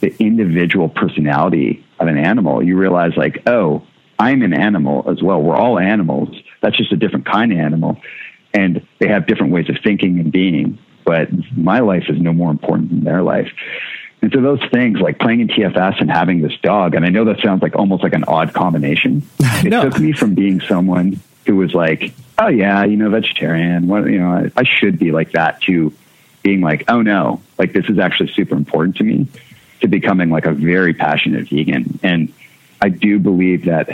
[0.01, 3.83] the individual personality of an animal, you realize like, oh,
[4.19, 5.43] I'm an animal as well.
[5.43, 6.29] We're all animals.
[6.61, 8.01] That's just a different kind of animal.
[8.53, 10.79] And they have different ways of thinking and being.
[11.05, 13.51] But my life is no more important than their life.
[14.23, 17.27] And so those things like playing in TFS and having this dog, and I know
[17.27, 19.23] that sounds like almost like an odd combination.
[19.65, 19.83] It no.
[19.89, 24.19] took me from being someone who was like, oh yeah, you know, vegetarian, what, you
[24.19, 25.91] know, I, I should be like that to
[26.43, 29.27] being like, oh no, like this is actually super important to me
[29.85, 31.99] to becoming like a very passionate vegan.
[32.03, 32.33] And
[32.81, 33.89] I do believe that.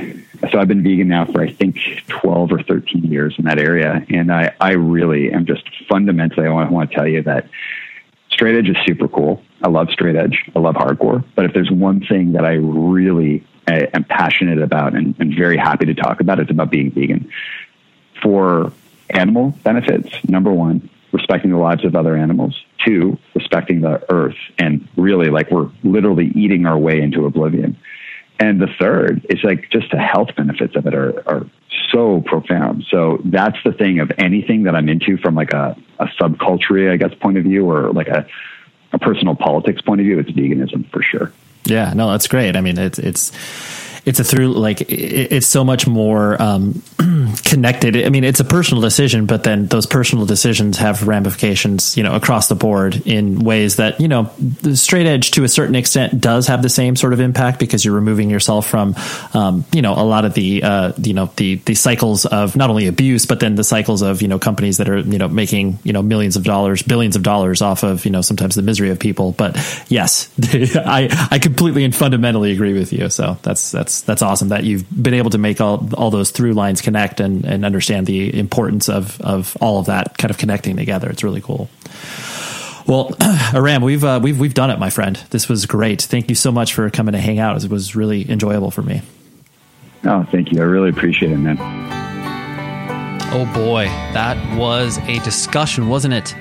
[0.51, 4.05] So I've been vegan now for I think 12 or 13 years in that area.
[4.09, 7.49] And I, I really am just fundamentally, I want, I want to tell you that
[8.31, 9.43] straight edge is super cool.
[9.62, 10.49] I love straight edge.
[10.55, 11.25] I love hardcore.
[11.35, 15.87] But if there's one thing that I really am passionate about and, and very happy
[15.87, 17.31] to talk about, it's about being vegan
[18.23, 18.73] for
[19.11, 20.09] animal benefits.
[20.29, 22.61] Number one, respecting the lives of other animals.
[22.85, 27.77] Two, respecting the earth and really like we're literally eating our way into oblivion.
[28.39, 31.47] And the third is like just the health benefits of it are, are
[31.93, 32.85] so profound.
[32.91, 36.97] So that's the thing of anything that I'm into from like a, a subculture, I
[36.97, 38.27] guess, point of view or like a,
[38.93, 41.32] a personal politics point of view, it's veganism for sure.
[41.65, 42.57] Yeah, no, that's great.
[42.57, 43.32] I mean, it's, it's,
[44.05, 46.82] it's a through like it's so much more um,
[47.44, 47.97] connected.
[47.97, 52.14] I mean, it's a personal decision, but then those personal decisions have ramifications, you know,
[52.14, 56.20] across the board in ways that, you know, the straight edge to a certain extent
[56.20, 58.94] does have the same sort of impact because you're removing yourself from,
[59.35, 62.70] um, you know, a lot of the, uh, you know, the, the cycles of not
[62.70, 65.78] only abuse, but then the cycles of, you know, companies that are, you know, making,
[65.82, 68.90] you know, millions of dollars, billions of dollars off of, you know, sometimes the misery
[68.90, 69.32] of people.
[69.32, 69.56] But
[69.89, 73.09] yes, I, I completely and fundamentally agree with you.
[73.09, 76.31] So that's, that's, that's that's awesome that you've been able to make all, all those
[76.31, 80.39] through lines connect and, and understand the importance of, of all of that kind of
[80.39, 81.11] connecting together.
[81.11, 81.69] It's really cool.
[82.87, 83.15] Well,
[83.55, 85.17] Aram, we've uh, we've we've done it, my friend.
[85.31, 86.03] This was great.
[86.03, 87.62] Thank you so much for coming to hang out.
[87.62, 89.03] It was really enjoyable for me.
[90.05, 90.61] Oh, thank you.
[90.61, 91.59] I really appreciate it, man.
[93.33, 93.85] Oh boy,
[94.15, 96.35] that was a discussion, wasn't it?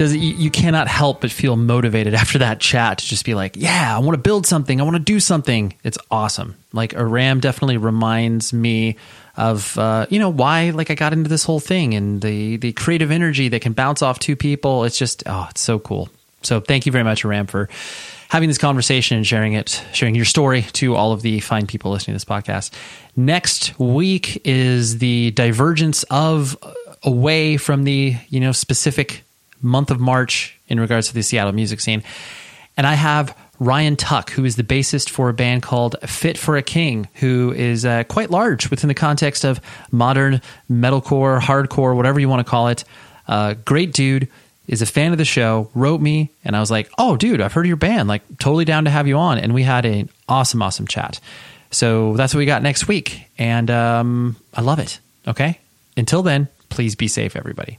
[0.00, 3.54] Does it, you, cannot help but feel motivated after that chat to just be like,
[3.54, 4.80] yeah, I want to build something.
[4.80, 5.74] I want to do something.
[5.84, 6.56] It's awesome.
[6.72, 8.96] Like Aram definitely reminds me
[9.36, 12.72] of uh, you know why like I got into this whole thing and the the
[12.72, 14.84] creative energy that can bounce off two people.
[14.84, 16.08] It's just oh, it's so cool.
[16.40, 17.68] So thank you very much, Aram, for
[18.30, 21.90] having this conversation and sharing it, sharing your story to all of the fine people
[21.90, 22.72] listening to this podcast.
[23.16, 26.72] Next week is the divergence of uh,
[27.02, 29.24] away from the you know specific
[29.62, 32.02] month of March in regards to the Seattle music scene,
[32.76, 36.56] and I have Ryan Tuck, who is the bassist for a band called Fit for
[36.56, 39.60] a King, who is uh, quite large within the context of
[39.90, 42.84] modern metalcore, hardcore, whatever you want to call it.
[43.28, 44.28] Uh, great dude,
[44.70, 47.52] is a fan of the show, wrote me, and I was like, oh, dude, I've
[47.52, 48.08] heard of your band.
[48.08, 49.36] Like, totally down to have you on.
[49.36, 51.18] And we had an awesome, awesome chat.
[51.72, 53.26] So that's what we got next week.
[53.36, 55.00] And um, I love it.
[55.26, 55.58] Okay.
[55.96, 57.78] Until then, please be safe, everybody.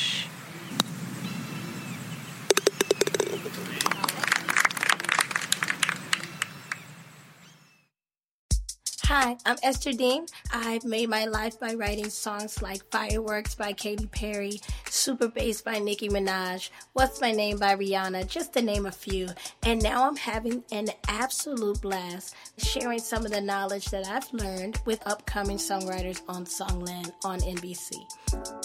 [9.13, 10.25] Hi, I'm Esther Dean.
[10.53, 15.79] I've made my life by writing songs like Fireworks by Katy Perry, Super Bass by
[15.79, 19.27] Nicki Minaj, What's My Name by Rihanna, just to name a few.
[19.63, 24.79] And now I'm having an absolute blast sharing some of the knowledge that I've learned
[24.85, 27.91] with upcoming songwriters on Songland on NBC.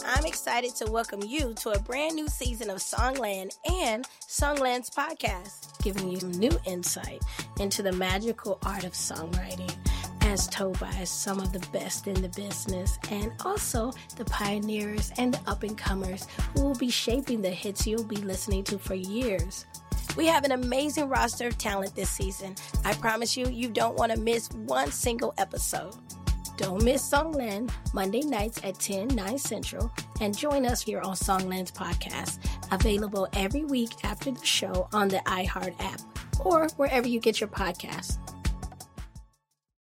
[0.05, 5.83] I'm excited to welcome you to a brand new season of Songland and Songland's podcast,
[5.83, 7.25] giving you new insight
[7.59, 9.75] into the magical art of songwriting
[10.27, 15.33] as told by some of the best in the business, and also the pioneers and
[15.33, 18.95] the up and comers who will be shaping the hits you'll be listening to for
[18.95, 19.67] years.
[20.17, 22.57] We have an amazing roster of talent this season.
[22.85, 25.95] I promise you, you don't want to miss one single episode.
[26.57, 31.71] Don't miss Songland Monday nights at 10, 9 Central, and join us here on Songland's
[31.71, 32.39] podcast,
[32.73, 36.01] available every week after the show on the iHeart app
[36.45, 38.19] or wherever you get your podcasts.